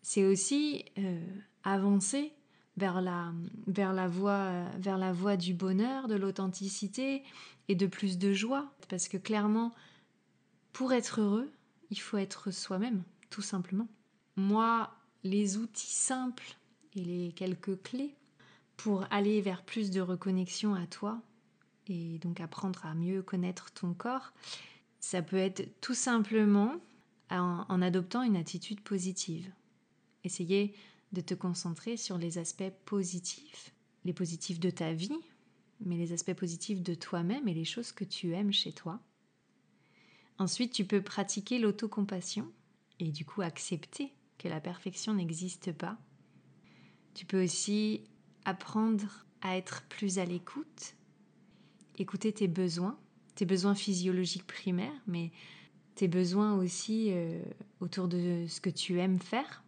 c'est 0.02 0.24
aussi 0.24 0.85
euh, 0.98 1.20
avancer 1.64 2.33
vers 2.76 3.00
la, 3.00 3.33
vers 3.66 3.92
la, 3.92 4.09
voie, 4.09 4.64
vers 4.78 4.98
la 4.98 5.12
voie 5.12 5.37
du 5.37 5.54
bonheur, 5.54 6.09
de 6.09 6.14
l'authenticité 6.14 7.22
et 7.68 7.74
de 7.74 7.87
plus 7.87 8.18
de 8.18 8.33
joie. 8.33 8.72
Parce 8.88 9.09
que 9.09 9.16
clairement, 9.16 9.72
pour 10.72 10.92
être 10.92 11.20
heureux, 11.20 11.50
il 11.90 12.00
faut 12.00 12.16
être 12.16 12.50
soi-même, 12.50 13.02
tout 13.34 13.42
simplement. 13.42 13.88
Moi, 14.36 14.94
les 15.24 15.56
outils 15.56 15.92
simples 15.92 16.56
et 16.94 17.00
les 17.00 17.32
quelques 17.32 17.82
clés 17.82 18.14
pour 18.76 19.06
aller 19.10 19.40
vers 19.40 19.64
plus 19.64 19.90
de 19.90 20.00
reconnexion 20.00 20.72
à 20.76 20.86
toi 20.86 21.20
et 21.88 22.18
donc 22.18 22.38
apprendre 22.38 22.86
à 22.86 22.94
mieux 22.94 23.22
connaître 23.22 23.72
ton 23.72 23.92
corps, 23.92 24.32
ça 25.00 25.20
peut 25.20 25.36
être 25.36 25.68
tout 25.80 25.94
simplement 25.94 26.76
en, 27.28 27.66
en 27.68 27.82
adoptant 27.82 28.22
une 28.22 28.36
attitude 28.36 28.80
positive. 28.80 29.50
Essayez 30.22 30.72
de 31.10 31.20
te 31.20 31.34
concentrer 31.34 31.96
sur 31.96 32.16
les 32.16 32.38
aspects 32.38 32.72
positifs, 32.84 33.72
les 34.04 34.12
positifs 34.12 34.60
de 34.60 34.70
ta 34.70 34.92
vie, 34.92 35.18
mais 35.80 35.96
les 35.96 36.12
aspects 36.12 36.34
positifs 36.34 36.82
de 36.82 36.94
toi-même 36.94 37.48
et 37.48 37.54
les 37.54 37.64
choses 37.64 37.90
que 37.90 38.04
tu 38.04 38.32
aimes 38.32 38.52
chez 38.52 38.72
toi. 38.72 39.00
Ensuite, 40.38 40.72
tu 40.72 40.84
peux 40.84 41.02
pratiquer 41.02 41.58
l'autocompassion 41.58 42.48
et 43.00 43.11
du 43.11 43.24
coup 43.24 43.42
accepter 43.42 44.12
que 44.38 44.48
la 44.48 44.61
perfection 44.61 45.14
n'existe 45.14 45.72
pas. 45.72 45.98
Tu 47.14 47.26
peux 47.26 47.42
aussi 47.42 48.02
apprendre 48.44 49.26
à 49.40 49.57
être 49.57 49.83
plus 49.88 50.18
à 50.18 50.24
l'écoute, 50.24 50.96
écouter 51.98 52.33
tes 52.33 52.48
besoins, 52.48 52.98
tes 53.35 53.44
besoins 53.44 53.74
physiologiques 53.74 54.46
primaires, 54.46 55.02
mais 55.07 55.30
tes 55.94 56.09
besoins 56.09 56.57
aussi 56.57 57.09
euh, 57.11 57.42
autour 57.80 58.09
de 58.09 58.46
ce 58.48 58.61
que 58.61 58.70
tu 58.70 58.98
aimes 58.98 59.20
faire. 59.20 59.62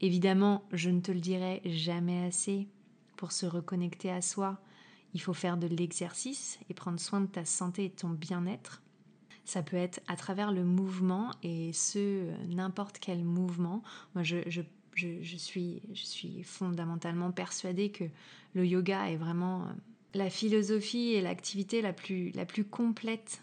Évidemment, 0.00 0.64
je 0.72 0.90
ne 0.90 1.00
te 1.00 1.12
le 1.12 1.20
dirai 1.20 1.62
jamais 1.64 2.24
assez, 2.24 2.68
pour 3.16 3.32
se 3.32 3.46
reconnecter 3.46 4.10
à 4.10 4.20
soi, 4.20 4.60
il 5.14 5.20
faut 5.20 5.32
faire 5.32 5.56
de 5.56 5.68
l'exercice 5.68 6.58
et 6.68 6.74
prendre 6.74 6.98
soin 6.98 7.20
de 7.20 7.26
ta 7.26 7.44
santé 7.44 7.84
et 7.84 7.88
de 7.88 7.94
ton 7.94 8.10
bien-être. 8.10 8.82
Ça 9.44 9.62
peut 9.62 9.76
être 9.76 10.00
à 10.06 10.16
travers 10.16 10.52
le 10.52 10.64
mouvement 10.64 11.30
et 11.42 11.72
ce, 11.72 12.30
n'importe 12.46 12.98
quel 12.98 13.24
mouvement. 13.24 13.82
Moi, 14.14 14.22
je, 14.22 14.38
je, 14.46 14.62
je, 14.94 15.36
suis, 15.36 15.82
je 15.92 16.04
suis 16.04 16.42
fondamentalement 16.42 17.30
persuadée 17.30 17.90
que 17.90 18.04
le 18.54 18.66
yoga 18.66 19.10
est 19.10 19.16
vraiment 19.16 19.62
euh, 19.62 19.72
la 20.14 20.30
philosophie 20.30 21.12
et 21.14 21.20
l'activité 21.20 21.82
la 21.82 21.92
plus, 21.92 22.30
la 22.30 22.46
plus 22.46 22.64
complète 22.64 23.42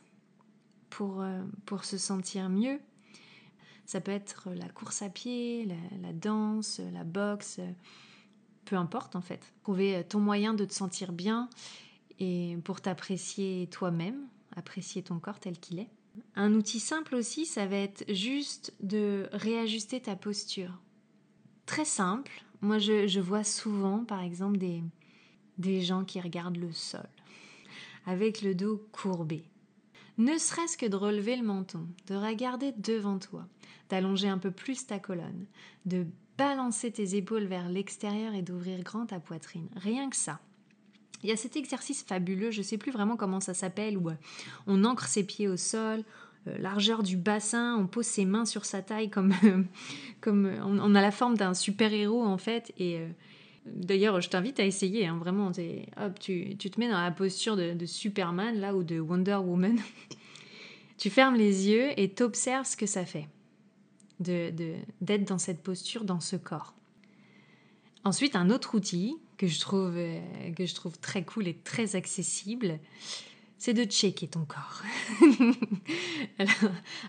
pour, 0.90 1.22
euh, 1.22 1.42
pour 1.66 1.86
se 1.86 1.98
sentir 1.98 2.50
mieux. 2.50 2.80
Ça 3.86 4.00
peut 4.00 4.12
être 4.12 4.50
la 4.56 4.70
course 4.70 5.02
à 5.02 5.10
pied, 5.10 5.68
la, 6.02 6.14
danse, 6.14 6.80
la 6.94 7.04
boxe, 7.04 7.60
peu 8.64 8.78
importe 8.78 9.18
en 9.18 9.22
fait. 9.22 9.54
Trouver 9.64 10.06
ton 10.08 10.20
moyen 10.20 10.54
de 10.54 10.64
te 10.64 10.74
sentir 10.74 11.12
bien 11.12 11.50
et 12.20 12.58
pour 12.64 12.80
t'apprécier 12.80 13.68
toi-même, 13.70 14.28
apprécier 14.56 15.04
ton 15.04 15.20
corps 15.20 15.40
tel 15.40 15.60
qu'il 15.60 15.80
est. 15.80 15.90
Un 16.36 16.54
outil 16.54 16.80
simple 16.80 17.16
aussi, 17.16 17.46
ça 17.46 17.66
va 17.66 17.78
être 17.78 18.04
juste 18.14 18.74
de 18.82 19.30
réajuster 19.32 20.02
ta 20.02 20.16
posture. 20.16 20.80
Très 21.66 21.86
simple. 21.86 22.44
Moi, 22.62 22.80
je, 22.80 23.20
vois 23.20 23.44
souvent, 23.44 24.04
par 24.04 24.22
exemple, 24.22 24.58
des, 24.58 24.84
des 25.58 25.82
gens 25.82 26.04
qui 26.04 26.20
regardent 26.20 26.58
le 26.58 26.74
sol 26.74 27.08
avec 28.06 28.42
le 28.42 28.56
dos 28.56 28.84
courbé. 28.92 29.44
Ne 30.18 30.38
serait-ce 30.38 30.78
que 30.78 30.86
de 30.86 30.96
relever 30.96 31.36
le 31.36 31.44
menton, 31.44 31.88
de 32.08 32.16
regarder 32.16 32.74
devant 32.74 33.20
toi, 33.20 33.48
d'allonger 33.90 34.28
un 34.28 34.38
peu 34.38 34.52
plus 34.52 34.86
ta 34.86 35.00
colonne, 35.00 35.46
de 35.86 36.06
balancer 36.38 36.92
tes 36.92 37.16
épaules 37.16 37.46
vers 37.46 37.70
l'extérieur 37.70 38.34
et 38.34 38.42
d'ouvrir 38.42 38.82
grand 38.84 39.08
ta 39.08 39.20
poitrine. 39.20 39.70
Rien 39.76 40.10
que 40.10 40.16
ça. 40.16 40.40
Il 41.24 41.30
y 41.30 41.34
a 41.34 41.38
cet 41.38 41.56
exercice 41.56 42.04
fabuleux, 42.04 42.52
je 42.52 42.60
ne 42.60 42.64
sais 42.64 42.78
plus 42.78 42.92
vraiment 42.92 43.16
comment 43.16 43.40
ça 43.40 43.54
s'appelle, 43.54 43.98
où 43.98 44.10
euh, 44.10 44.16
on 44.68 44.84
ancre 44.84 45.08
ses 45.08 45.24
pieds 45.24 45.48
au 45.48 45.58
sol, 45.58 46.04
euh, 46.48 46.58
largeur 46.58 47.04
du 47.04 47.18
bassin, 47.18 47.78
on 47.78 47.88
pose 47.88 48.06
ses 48.06 48.26
mains 48.26 48.46
sur 48.46 48.66
sa 48.66 48.82
taille 48.82 49.10
comme, 49.10 49.34
comme 50.22 50.52
on, 50.64 50.96
a 50.96 51.02
la 51.02 51.12
forme 51.12 51.38
d'un 51.38 51.54
super-héros 51.54 52.24
en 52.24 52.38
fait, 52.38 52.74
et 52.78 52.98
euh, 52.98 53.08
D'ailleurs, 53.66 54.20
je 54.22 54.30
t'invite 54.30 54.60
à 54.60 54.66
essayer, 54.66 55.06
hein, 55.06 55.18
vraiment. 55.20 55.52
Hop, 55.98 56.20
tu, 56.20 56.58
te 56.58 56.80
mets 56.80 56.90
dans 56.90 57.00
la 57.00 57.12
posture 57.12 57.56
de, 57.56 57.86
Superman, 57.86 58.60
là, 58.60 58.76
ou 58.76 58.84
de 58.84 59.00
Wonder 59.00 59.36
Woman. 59.36 59.78
tu 60.98 61.12
fermes 61.12 61.36
les 61.36 61.68
yeux 61.68 61.90
et 61.96 62.10
t'observes 62.10 62.66
ce 62.66 62.76
que 62.76 62.88
ça 62.88 63.06
fait 63.06 63.28
d'être 64.20 65.26
dans 65.26 65.38
cette 65.38 65.62
posture, 65.62 66.04
dans 66.04 66.20
ce 66.20 66.36
corps. 66.36 66.74
Ensuite, 68.04 68.36
un 68.36 68.50
autre 68.50 68.76
outil 68.76 69.18
que 69.42 69.48
je 69.48 69.60
trouve, 69.60 69.96
euh, 69.98 70.20
que 70.56 70.68
je 70.68 70.76
trouve 70.76 71.00
très 71.00 71.24
cool 71.24 71.48
et 71.48 71.56
très 71.56 71.96
accessible, 71.96 72.78
c'est 73.58 73.74
de 73.74 73.86
checker 73.86 74.28
ton 74.28 74.46
corps. 74.46 74.84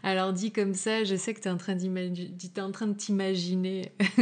alors, 0.02 0.32
dit 0.32 0.50
comme 0.50 0.72
ça, 0.72 1.04
je 1.04 1.14
sais 1.14 1.34
que 1.34 1.42
tu 1.42 1.48
es 1.48 1.50
en 1.50 1.58
train, 1.58 1.74
de 1.76 2.94
t'imaginer 2.94 3.92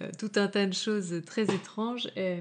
euh, 0.00 0.10
tout 0.18 0.30
un 0.36 0.48
tas 0.48 0.64
de 0.64 0.72
choses 0.72 1.20
très 1.26 1.42
étranges. 1.54 2.08
Euh, 2.16 2.40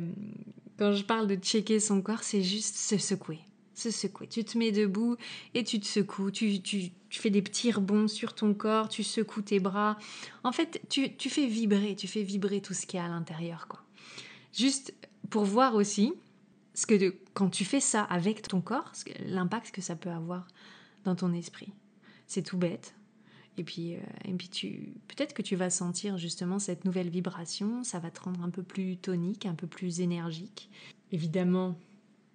quand 0.80 0.94
je 0.94 1.04
parle 1.04 1.28
de 1.28 1.36
checker 1.36 1.82
son 1.82 2.02
corps, 2.02 2.24
c'est 2.24 2.42
juste 2.42 2.78
se 2.78 2.98
secouer. 2.98 3.40
Se 3.76 3.92
secouer. 3.92 4.28
Tu 4.28 4.46
te 4.46 4.58
mets 4.58 4.72
debout 4.72 5.18
et 5.54 5.66
tu 5.66 5.82
te 5.82 5.86
secoues. 5.86 6.32
Tu, 6.32 6.62
fais 7.10 7.30
des 7.30 7.42
petits 7.42 7.72
rebonds 7.72 8.08
sur 8.08 8.36
ton 8.36 8.54
corps, 8.54 8.88
tu 8.88 9.04
secoues 9.04 9.42
tes 9.42 9.60
bras. 9.60 9.98
En 10.46 10.54
fait, 10.54 10.82
tu, 10.88 11.30
fais 11.30 11.46
vibrer, 11.46 11.98
tu 11.98 12.08
fais 12.08 12.24
vibrer 12.24 12.62
tout 12.62 12.74
ce 12.74 12.86
qui 12.86 12.96
est 12.96 13.02
à 13.02 13.10
l'intérieur. 13.10 13.68
quoi. 13.68 13.81
Juste 14.54 14.94
pour 15.30 15.46
voir 15.46 15.76
aussi 15.76 16.14
ce 16.74 16.86
que 16.86 17.16
quand 17.34 17.50
tu 17.50 17.66
fais 17.66 17.80
ça 17.80 18.04
avec 18.04 18.48
ton 18.48 18.62
corps, 18.62 18.92
l'impact 19.26 19.72
que 19.72 19.82
ça 19.82 19.96
peut 19.96 20.10
avoir 20.10 20.48
dans 21.04 21.16
ton 21.16 21.34
esprit. 21.34 21.74
C'est 22.28 22.44
tout 22.44 22.58
bête. 22.58 22.96
Et 23.58 23.64
puis, 23.64 23.96
euh, 23.96 24.00
et 24.26 24.34
puis 24.34 24.48
tu, 24.48 24.94
peut-être 25.08 25.34
que 25.34 25.42
tu 25.42 25.56
vas 25.56 25.70
sentir 25.70 26.18
justement 26.18 26.60
cette 26.60 26.86
nouvelle 26.86 27.10
vibration, 27.10 27.84
ça 27.84 28.00
va 28.00 28.10
te 28.10 28.22
rendre 28.22 28.42
un 28.44 28.50
peu 28.50 28.64
plus 28.64 28.98
tonique, 28.98 29.46
un 29.46 29.56
peu 29.56 29.68
plus 29.68 30.00
énergique. 30.00 30.70
Évidemment, 31.12 31.78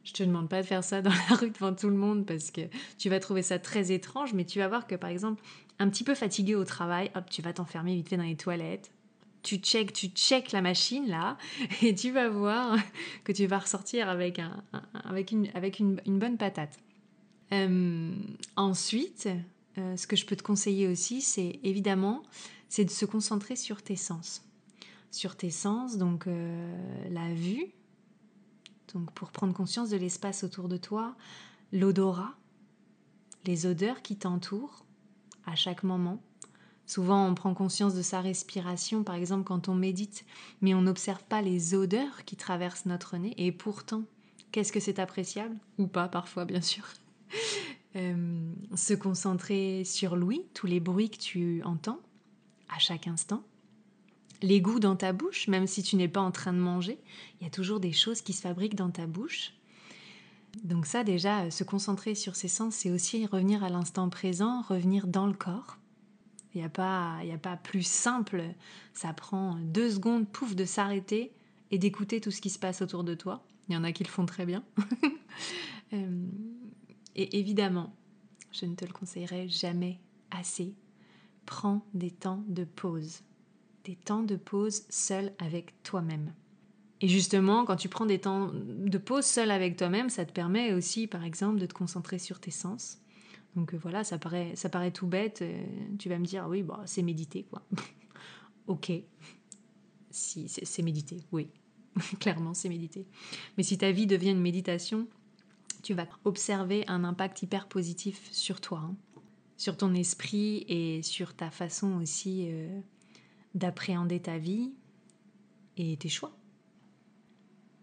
je 0.05 0.12
te 0.12 0.22
demande 0.22 0.48
pas 0.48 0.61
de 0.61 0.66
faire 0.66 0.85
ça 0.85 1.00
dans 1.02 1.11
la 1.11 1.37
rue 1.37 1.50
devant 1.50 1.74
tout 1.74 1.88
le 1.88 1.96
monde 1.96 2.26
parce 2.26 2.50
que 2.50 2.62
tu 2.98 3.09
vas 3.09 3.18
trouver 3.20 3.42
ça 3.42 3.59
très 3.59 3.92
étrange, 3.92 4.35
mais 4.35 4.44
tu 4.44 4.59
vas 4.59 4.68
voir 4.68 4.87
que 4.87 4.94
par 4.94 5.11
exemple, 5.11 5.42
un 5.79 5.88
petit 5.88 6.05
peu 6.05 6.14
fatigué 6.14 6.55
au 6.55 6.64
travail, 6.64 7.11
hop, 7.14 7.29
tu 7.31 7.42
vas 7.42 7.52
t'enfermer 7.52 7.94
vite 7.94 8.09
fait 8.09 8.16
dans 8.16 8.22
les 8.22 8.37
toilettes, 8.37 8.90
tu 9.46 9.59
check, 9.59 9.92
tu 9.92 10.09
check 10.09 10.50
la 10.50 10.61
machine 10.61 11.06
là, 11.06 11.38
et 11.82 11.94
tu 11.94 12.11
vas 12.11 12.28
voir 12.28 12.76
que 13.22 13.30
tu 13.30 13.46
vas 13.46 13.61
ressortir 13.61 14.09
avec, 14.09 14.40
un, 14.40 14.62
avec, 15.04 15.30
une, 15.30 15.48
avec 15.54 15.78
une, 15.78 16.00
bonne 16.04 16.37
patate. 16.37 16.76
Euh, 17.52 18.12
ensuite, 18.56 19.28
euh, 19.78 19.96
ce 19.96 20.09
que 20.09 20.16
je 20.16 20.26
peux 20.26 20.35
te 20.35 20.42
conseiller 20.42 20.88
aussi, 20.88 21.20
c'est 21.22 21.61
évidemment, 21.62 22.24
c'est 22.68 22.85
de 22.85 22.90
se 22.90 23.04
concentrer 23.04 23.54
sur 23.54 23.82
tes 23.82 23.94
sens. 23.94 24.42
Sur 25.12 25.37
tes 25.37 25.50
sens, 25.50 25.96
donc 25.96 26.26
euh, 26.26 27.09
la 27.11 27.32
vue, 27.32 27.66
donc 28.92 29.12
pour 29.12 29.30
prendre 29.30 29.54
conscience 29.54 29.90
de 29.90 29.96
l'espace 29.96 30.42
autour 30.42 30.68
de 30.68 30.76
toi, 30.76 31.14
l'odorat, 31.72 32.35
les 33.44 33.64
odeurs 33.64 34.02
qui 34.02 34.16
t'entourent 34.16 34.85
à 35.46 35.54
chaque 35.54 35.85
moment, 35.85 36.20
Souvent, 36.87 37.27
on 37.27 37.35
prend 37.35 37.53
conscience 37.53 37.94
de 37.94 38.03
sa 38.03 38.20
respiration, 38.20 39.03
par 39.03 39.16
exemple 39.16 39.44
quand 39.44 39.68
on 39.68 39.75
médite, 39.75 40.25
mais 40.61 40.72
on 40.72 40.83
n'observe 40.83 41.22
pas 41.25 41.42
les 41.42 41.75
odeurs 41.75 42.25
qui 42.25 42.37
traversent 42.37 42.87
notre 42.87 43.16
nez. 43.16 43.35
Et 43.38 43.51
pourtant, 43.51 44.05
qu'est-ce 44.53 44.72
que 44.72 44.81
c'est 44.81 45.01
appréciable? 45.01 45.57
Ou 45.79 45.88
pas, 45.88 46.09
parfois, 46.09 46.44
bien 46.44 46.62
sûr. 46.62 46.85
Euh, 47.94 48.53
se 48.75 48.92
concentrer 48.92 49.83
sur 49.87 50.16
l'ouïe, 50.16 50.44
tous 50.53 50.66
les 50.66 50.81
bruits 50.81 51.09
que 51.09 51.16
tu 51.16 51.62
entends 51.64 51.99
à 52.68 52.79
chaque 52.79 53.07
instant. 53.07 53.42
Les 54.42 54.61
goûts 54.61 54.81
dans 54.81 54.96
ta 54.96 55.14
bouche, 55.14 55.49
même 55.49 55.66
si 55.66 55.83
tu 55.83 55.96
n'es 55.96 56.09
pas 56.09 56.20
en 56.20 56.31
train 56.31 56.53
de 56.53 56.59
manger, 56.59 56.99
il 57.40 57.44
y 57.44 57.46
a 57.46 57.51
toujours 57.51 57.81
des 57.81 57.92
choses 57.92 58.20
qui 58.20 58.35
se 58.35 58.42
fabriquent 58.42 58.75
dans 58.75 58.90
ta 58.90 59.07
bouche. 59.07 59.55
Donc 60.62 60.85
ça 60.85 61.05
déjà, 61.05 61.51
se 61.51 61.64
concentrer 61.64 62.14
sur 62.14 62.37
ses 62.37 62.49
sens, 62.49 62.75
c'est 62.75 62.90
aussi 62.90 63.25
revenir 63.25 63.64
à 63.64 63.70
l'instant 63.70 64.11
présent, 64.11 64.61
revenir 64.61 65.07
dans 65.07 65.27
le 65.27 65.33
corps. 65.33 65.79
Il 66.56 66.60
n'y 66.60 66.64
a, 66.64 66.70
pas, 66.70 67.18
a 67.18 67.38
pas 67.38 67.58
plus 67.58 67.86
simple. 67.86 68.42
Ça 68.94 69.12
prend 69.12 69.56
deux 69.56 69.90
secondes, 69.90 70.26
pouf, 70.26 70.56
de 70.56 70.64
s'arrêter 70.64 71.30
et 71.70 71.76
d'écouter 71.76 72.18
tout 72.18 72.30
ce 72.30 72.40
qui 72.40 72.48
se 72.48 72.58
passe 72.58 72.80
autour 72.80 73.04
de 73.04 73.12
toi. 73.12 73.44
Il 73.68 73.74
y 73.74 73.76
en 73.76 73.84
a 73.84 73.92
qui 73.92 74.04
le 74.04 74.08
font 74.08 74.26
très 74.26 74.46
bien. 74.46 74.64
Euh, 75.92 76.26
et 77.14 77.38
évidemment, 77.38 77.94
je 78.50 78.66
ne 78.66 78.74
te 78.74 78.84
le 78.84 78.92
conseillerai 78.92 79.48
jamais 79.48 80.00
assez. 80.32 80.74
Prends 81.44 81.86
des 81.94 82.10
temps 82.10 82.42
de 82.48 82.64
pause. 82.64 83.20
Des 83.84 83.94
temps 83.94 84.24
de 84.24 84.34
pause 84.34 84.82
seul 84.90 85.32
avec 85.38 85.80
toi-même. 85.84 86.34
Et 87.00 87.06
justement, 87.06 87.64
quand 87.64 87.76
tu 87.76 87.88
prends 87.88 88.04
des 88.04 88.18
temps 88.18 88.50
de 88.52 88.98
pause 88.98 89.24
seul 89.24 89.52
avec 89.52 89.76
toi-même, 89.76 90.10
ça 90.10 90.24
te 90.24 90.32
permet 90.32 90.72
aussi, 90.72 91.06
par 91.06 91.22
exemple, 91.22 91.60
de 91.60 91.66
te 91.66 91.74
concentrer 91.74 92.18
sur 92.18 92.40
tes 92.40 92.50
sens, 92.50 92.98
donc 93.56 93.72
euh, 93.72 93.78
voilà, 93.78 94.04
ça 94.04 94.18
paraît, 94.18 94.54
ça 94.54 94.68
paraît 94.68 94.92
tout 94.92 95.06
bête. 95.06 95.40
Euh, 95.42 95.64
tu 95.98 96.08
vas 96.08 96.18
me 96.18 96.26
dire, 96.26 96.46
oui, 96.48 96.62
bah, 96.62 96.82
c'est 96.84 97.02
méditer, 97.02 97.44
quoi. 97.44 97.62
ok. 98.66 98.92
Si, 100.10 100.48
c'est 100.48 100.82
méditer, 100.82 101.24
oui. 101.32 101.48
Clairement, 102.20 102.54
c'est 102.54 102.68
méditer. 102.68 103.06
Mais 103.56 103.62
si 103.62 103.78
ta 103.78 103.90
vie 103.90 104.06
devient 104.06 104.30
une 104.30 104.40
méditation, 104.40 105.08
tu 105.82 105.94
vas 105.94 106.06
observer 106.24 106.84
un 106.86 107.02
impact 107.02 107.42
hyper 107.42 107.66
positif 107.66 108.28
sur 108.30 108.60
toi, 108.60 108.80
hein. 108.84 108.94
sur 109.56 109.76
ton 109.76 109.94
esprit 109.94 110.64
et 110.68 111.02
sur 111.02 111.34
ta 111.34 111.50
façon 111.50 111.94
aussi 112.00 112.48
euh, 112.50 112.80
d'appréhender 113.54 114.20
ta 114.20 114.36
vie 114.36 114.74
et 115.78 115.96
tes 115.96 116.10
choix. 116.10 116.36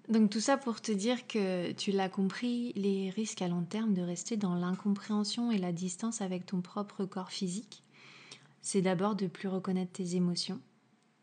Donc 0.09 0.29
tout 0.29 0.41
ça 0.41 0.57
pour 0.57 0.81
te 0.81 0.91
dire 0.91 1.27
que 1.27 1.71
tu 1.71 1.91
l'as 1.91 2.09
compris, 2.09 2.73
les 2.75 3.09
risques 3.09 3.41
à 3.41 3.47
long 3.47 3.63
terme 3.63 3.93
de 3.93 4.01
rester 4.01 4.35
dans 4.35 4.55
l'incompréhension 4.55 5.49
et 5.49 5.57
la 5.57 5.71
distance 5.71 6.21
avec 6.21 6.45
ton 6.45 6.61
propre 6.61 7.05
corps 7.05 7.31
physique, 7.31 7.83
c'est 8.61 8.81
d'abord 8.81 9.15
de 9.15 9.27
plus 9.27 9.47
reconnaître 9.47 9.93
tes 9.93 10.15
émotions 10.15 10.59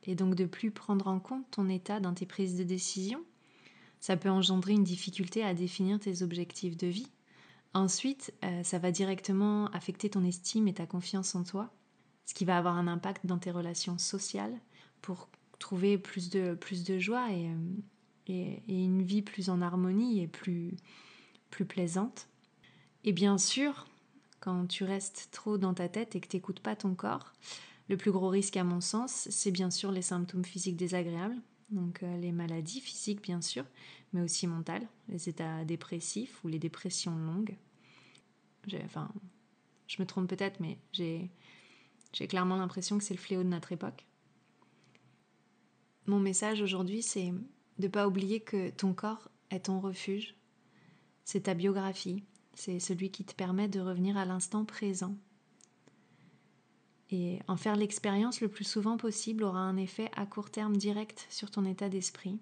et 0.04 0.14
donc 0.14 0.34
de 0.34 0.46
plus 0.46 0.70
prendre 0.70 1.08
en 1.08 1.20
compte 1.20 1.50
ton 1.50 1.68
état 1.68 2.00
dans 2.00 2.14
tes 2.14 2.24
prises 2.24 2.56
de 2.56 2.64
décision. 2.64 3.22
Ça 4.00 4.16
peut 4.16 4.30
engendrer 4.30 4.72
une 4.72 4.84
difficulté 4.84 5.44
à 5.44 5.52
définir 5.52 6.00
tes 6.00 6.22
objectifs 6.22 6.78
de 6.78 6.86
vie. 6.86 7.10
Ensuite, 7.74 8.32
euh, 8.44 8.62
ça 8.62 8.78
va 8.78 8.90
directement 8.90 9.66
affecter 9.68 10.08
ton 10.08 10.24
estime 10.24 10.68
et 10.68 10.74
ta 10.74 10.86
confiance 10.86 11.34
en 11.34 11.44
toi, 11.44 11.70
ce 12.24 12.32
qui 12.32 12.46
va 12.46 12.56
avoir 12.56 12.76
un 12.76 12.88
impact 12.88 13.26
dans 13.26 13.38
tes 13.38 13.50
relations 13.50 13.98
sociales 13.98 14.58
pour 15.02 15.28
trouver 15.58 15.98
plus 15.98 16.30
de, 16.30 16.54
plus 16.54 16.82
de 16.84 16.98
joie 16.98 17.30
et, 17.30 17.50
et, 18.30 18.62
une 18.68 19.02
vie 19.02 19.22
plus 19.22 19.50
en 19.50 19.60
harmonie 19.60 20.20
et 20.20 20.28
plus, 20.28 20.76
plus 21.50 21.64
plaisante. 21.64 22.28
Et 23.04 23.12
bien 23.12 23.38
sûr, 23.38 23.86
quand 24.40 24.66
tu 24.66 24.84
restes 24.84 25.28
trop 25.32 25.58
dans 25.58 25.74
ta 25.74 25.88
tête 25.88 26.16
et 26.16 26.20
que 26.20 26.28
tu 26.28 26.36
n'écoutes 26.36 26.60
pas 26.60 26.76
ton 26.76 26.94
corps, 26.94 27.32
le 27.88 27.96
plus 27.96 28.12
gros 28.12 28.28
risque 28.28 28.56
à 28.56 28.64
mon 28.64 28.80
sens, 28.80 29.28
c'est 29.30 29.50
bien 29.50 29.70
sûr 29.70 29.90
les 29.90 30.02
symptômes 30.02 30.44
physiques 30.44 30.76
désagréables, 30.76 31.36
donc 31.70 32.02
euh, 32.02 32.16
les 32.18 32.32
maladies 32.32 32.80
physiques 32.80 33.22
bien 33.22 33.40
sûr, 33.40 33.64
mais 34.12 34.20
aussi 34.20 34.46
mentales, 34.46 34.86
les 35.08 35.28
états 35.28 35.64
dépressifs 35.64 36.42
ou 36.44 36.48
les 36.48 36.58
dépressions 36.58 37.16
longues. 37.16 37.56
Enfin, 38.84 39.10
je 39.86 40.00
me 40.00 40.06
trompe 40.06 40.28
peut-être, 40.28 40.60
mais 40.60 40.78
j'ai 40.92 42.28
clairement 42.28 42.56
l'impression 42.56 42.98
que 42.98 43.04
c'est 43.04 43.14
le 43.14 43.20
fléau 43.20 43.42
de 43.42 43.48
notre 43.48 43.72
époque. 43.72 44.06
Mon 46.06 46.20
message 46.20 46.60
aujourd'hui, 46.62 47.02
c'est 47.02 47.32
de 47.80 47.86
ne 47.86 47.90
pas 47.90 48.06
oublier 48.06 48.40
que 48.40 48.70
ton 48.70 48.92
corps 48.92 49.28
est 49.50 49.66
ton 49.66 49.80
refuge, 49.80 50.36
c'est 51.24 51.42
ta 51.42 51.54
biographie, 51.54 52.22
c'est 52.54 52.78
celui 52.78 53.10
qui 53.10 53.24
te 53.24 53.34
permet 53.34 53.68
de 53.68 53.80
revenir 53.80 54.16
à 54.16 54.24
l'instant 54.24 54.64
présent. 54.64 55.16
Et 57.10 57.40
en 57.48 57.56
faire 57.56 57.74
l'expérience 57.74 58.40
le 58.40 58.48
plus 58.48 58.64
souvent 58.64 58.96
possible 58.96 59.42
aura 59.42 59.60
un 59.60 59.76
effet 59.76 60.10
à 60.14 60.26
court 60.26 60.50
terme 60.50 60.76
direct 60.76 61.26
sur 61.30 61.50
ton 61.50 61.64
état 61.64 61.88
d'esprit. 61.88 62.38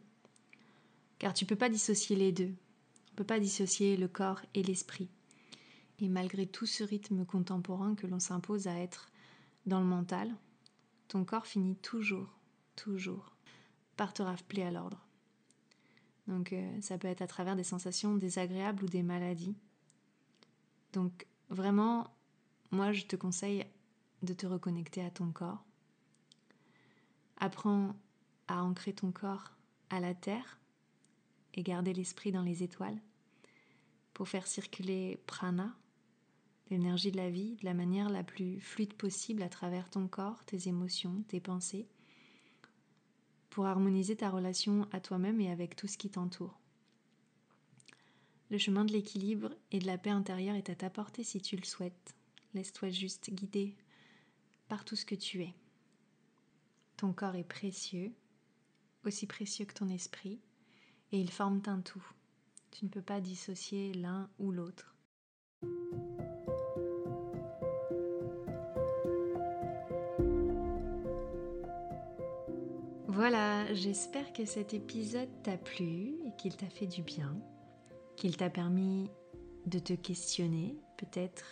Car 1.18 1.33
tu 1.33 1.44
ne 1.44 1.48
peux 1.48 1.57
pas 1.57 1.70
dissocier 1.70 2.16
les 2.16 2.33
deux. 2.33 2.53
On 3.09 3.12
ne 3.12 3.16
peut 3.16 3.24
pas 3.24 3.40
dissocier 3.40 3.96
le 3.96 4.09
corps 4.09 4.42
et 4.55 4.62
l'esprit. 4.62 5.09
Et 6.01 6.09
malgré 6.09 6.46
tout 6.46 6.66
ce 6.66 6.85
rythme 6.85 7.24
contemporain 7.24 7.94
que 7.94 8.07
l'on 8.07 8.20
s'impose 8.20 8.66
à 8.66 8.79
être 8.79 9.09
dans 9.66 9.81
le 9.81 9.87
mental, 9.87 10.35
ton 11.09 11.24
corps 11.24 11.46
finit 11.46 11.77
toujours, 11.77 12.38
toujours 12.77 13.35
par 13.96 14.12
te 14.12 14.22
rappeler 14.22 14.62
à 14.62 14.70
l'ordre. 14.70 15.07
Donc 16.28 16.52
euh, 16.52 16.80
ça 16.80 16.98
peut 16.98 17.08
être 17.08 17.22
à 17.22 17.26
travers 17.26 17.56
des 17.56 17.64
sensations 17.64 18.14
désagréables 18.14 18.84
ou 18.84 18.86
des 18.86 19.02
maladies. 19.02 19.56
Donc 20.92 21.26
vraiment, 21.48 22.06
moi 22.70 22.92
je 22.92 23.04
te 23.06 23.16
conseille 23.16 23.64
de 24.22 24.34
te 24.34 24.46
reconnecter 24.46 25.02
à 25.04 25.10
ton 25.10 25.32
corps. 25.32 25.64
Apprends 27.38 27.96
à 28.46 28.62
ancrer 28.62 28.92
ton 28.92 29.10
corps 29.10 29.52
à 29.90 30.00
la 30.00 30.14
terre 30.14 30.58
et 31.54 31.62
garder 31.62 31.94
l'esprit 31.94 32.30
dans 32.30 32.42
les 32.42 32.62
étoiles 32.62 33.00
pour 34.12 34.28
faire 34.28 34.46
circuler 34.46 35.18
prana, 35.26 35.74
l'énergie 36.70 37.10
de 37.10 37.16
la 37.16 37.30
vie, 37.30 37.56
de 37.56 37.64
la 37.64 37.74
manière 37.74 38.10
la 38.10 38.22
plus 38.22 38.60
fluide 38.60 38.92
possible 38.94 39.42
à 39.42 39.48
travers 39.48 39.88
ton 39.88 40.08
corps, 40.08 40.44
tes 40.44 40.68
émotions, 40.68 41.22
tes 41.28 41.40
pensées, 41.40 41.86
pour 43.50 43.66
harmoniser 43.66 44.16
ta 44.16 44.30
relation 44.30 44.88
à 44.92 45.00
toi-même 45.00 45.40
et 45.40 45.50
avec 45.50 45.76
tout 45.76 45.87
ce 45.87 45.98
qui 45.98 46.11
t'entoure. 46.11 46.58
Le 48.50 48.58
chemin 48.58 48.84
de 48.84 48.92
l'équilibre 48.92 49.50
et 49.72 49.78
de 49.78 49.87
la 49.87 49.98
paix 49.98 50.11
intérieure 50.11 50.56
est 50.56 50.70
à 50.70 50.74
ta 50.74 50.88
portée 50.88 51.24
si 51.24 51.40
tu 51.40 51.56
le 51.56 51.64
souhaites. 51.64 52.14
Laisse-toi 52.54 52.88
juste 52.88 53.30
guider 53.30 53.76
par 54.68 54.84
tout 54.84 54.96
ce 54.96 55.04
que 55.04 55.14
tu 55.14 55.42
es. 55.42 55.54
Ton 56.96 57.12
corps 57.12 57.37
est 57.37 57.44
précieux, 57.44 58.12
aussi 59.04 59.26
précieux 59.26 59.66
que 59.66 59.74
ton 59.74 59.88
esprit, 59.88 60.40
et 61.12 61.20
ils 61.20 61.30
forment 61.30 61.62
un 61.66 61.80
tout. 61.80 62.04
Tu 62.70 62.84
ne 62.84 62.90
peux 62.90 63.02
pas 63.02 63.20
dissocier 63.20 63.92
l'un 63.94 64.28
ou 64.38 64.50
l'autre. 64.50 64.94
Voilà, 73.18 73.74
j'espère 73.74 74.33
que 74.33 74.44
cet 74.44 74.74
épisode 74.74 75.42
t'a 75.42 75.57
plu 75.57 76.14
et 76.24 76.31
qu'il 76.38 76.57
t'a 76.57 76.68
fait 76.68 76.87
du 76.87 77.02
bien, 77.02 77.37
qu'il 78.14 78.37
t'a 78.37 78.48
permis 78.48 79.11
de 79.66 79.81
te 79.81 79.92
questionner 79.92 80.76
peut-être 80.98 81.44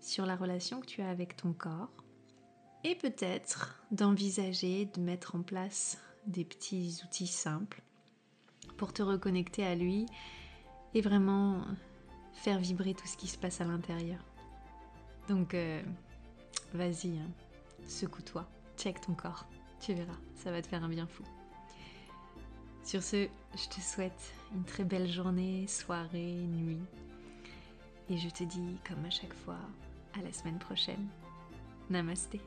sur 0.00 0.26
la 0.26 0.34
relation 0.34 0.80
que 0.80 0.86
tu 0.86 1.02
as 1.02 1.08
avec 1.08 1.36
ton 1.36 1.52
corps 1.52 1.92
et 2.82 2.96
peut-être 2.96 3.80
d'envisager 3.92 4.86
de 4.86 5.00
mettre 5.00 5.36
en 5.36 5.42
place 5.42 5.96
des 6.26 6.44
petits 6.44 6.98
outils 7.04 7.28
simples 7.28 7.82
pour 8.76 8.92
te 8.92 9.04
reconnecter 9.04 9.64
à 9.64 9.76
lui 9.76 10.06
et 10.92 11.02
vraiment 11.02 11.62
faire 12.32 12.58
vibrer 12.58 12.94
tout 12.94 13.06
ce 13.06 13.16
qui 13.16 13.28
se 13.28 13.38
passe 13.38 13.60
à 13.60 13.64
l'intérieur. 13.64 14.24
Donc 15.28 15.54
euh, 15.54 15.80
vas-y, 16.74 17.16
hein, 17.16 17.30
secoue-toi, 17.86 18.44
check 18.76 19.00
ton 19.00 19.14
corps, 19.14 19.46
tu 19.86 19.94
verras, 19.94 20.18
ça 20.34 20.50
va 20.50 20.60
te 20.60 20.66
faire 20.66 20.82
un 20.82 20.88
bien 20.88 21.06
fou. 21.06 21.22
Sur 22.82 23.04
ce, 23.04 23.28
je 23.54 23.68
te 23.68 23.80
souhaite 23.80 24.32
une 24.52 24.64
très 24.64 24.82
belle 24.82 25.08
journée, 25.08 25.68
soirée, 25.68 26.34
nuit. 26.34 26.82
Et 28.10 28.18
je 28.18 28.28
te 28.28 28.42
dis, 28.42 28.78
comme 28.86 29.04
à 29.04 29.10
chaque 29.10 29.34
fois, 29.34 29.60
à 30.18 30.22
la 30.22 30.32
semaine 30.32 30.58
prochaine. 30.58 31.06
Namasté. 31.88 32.40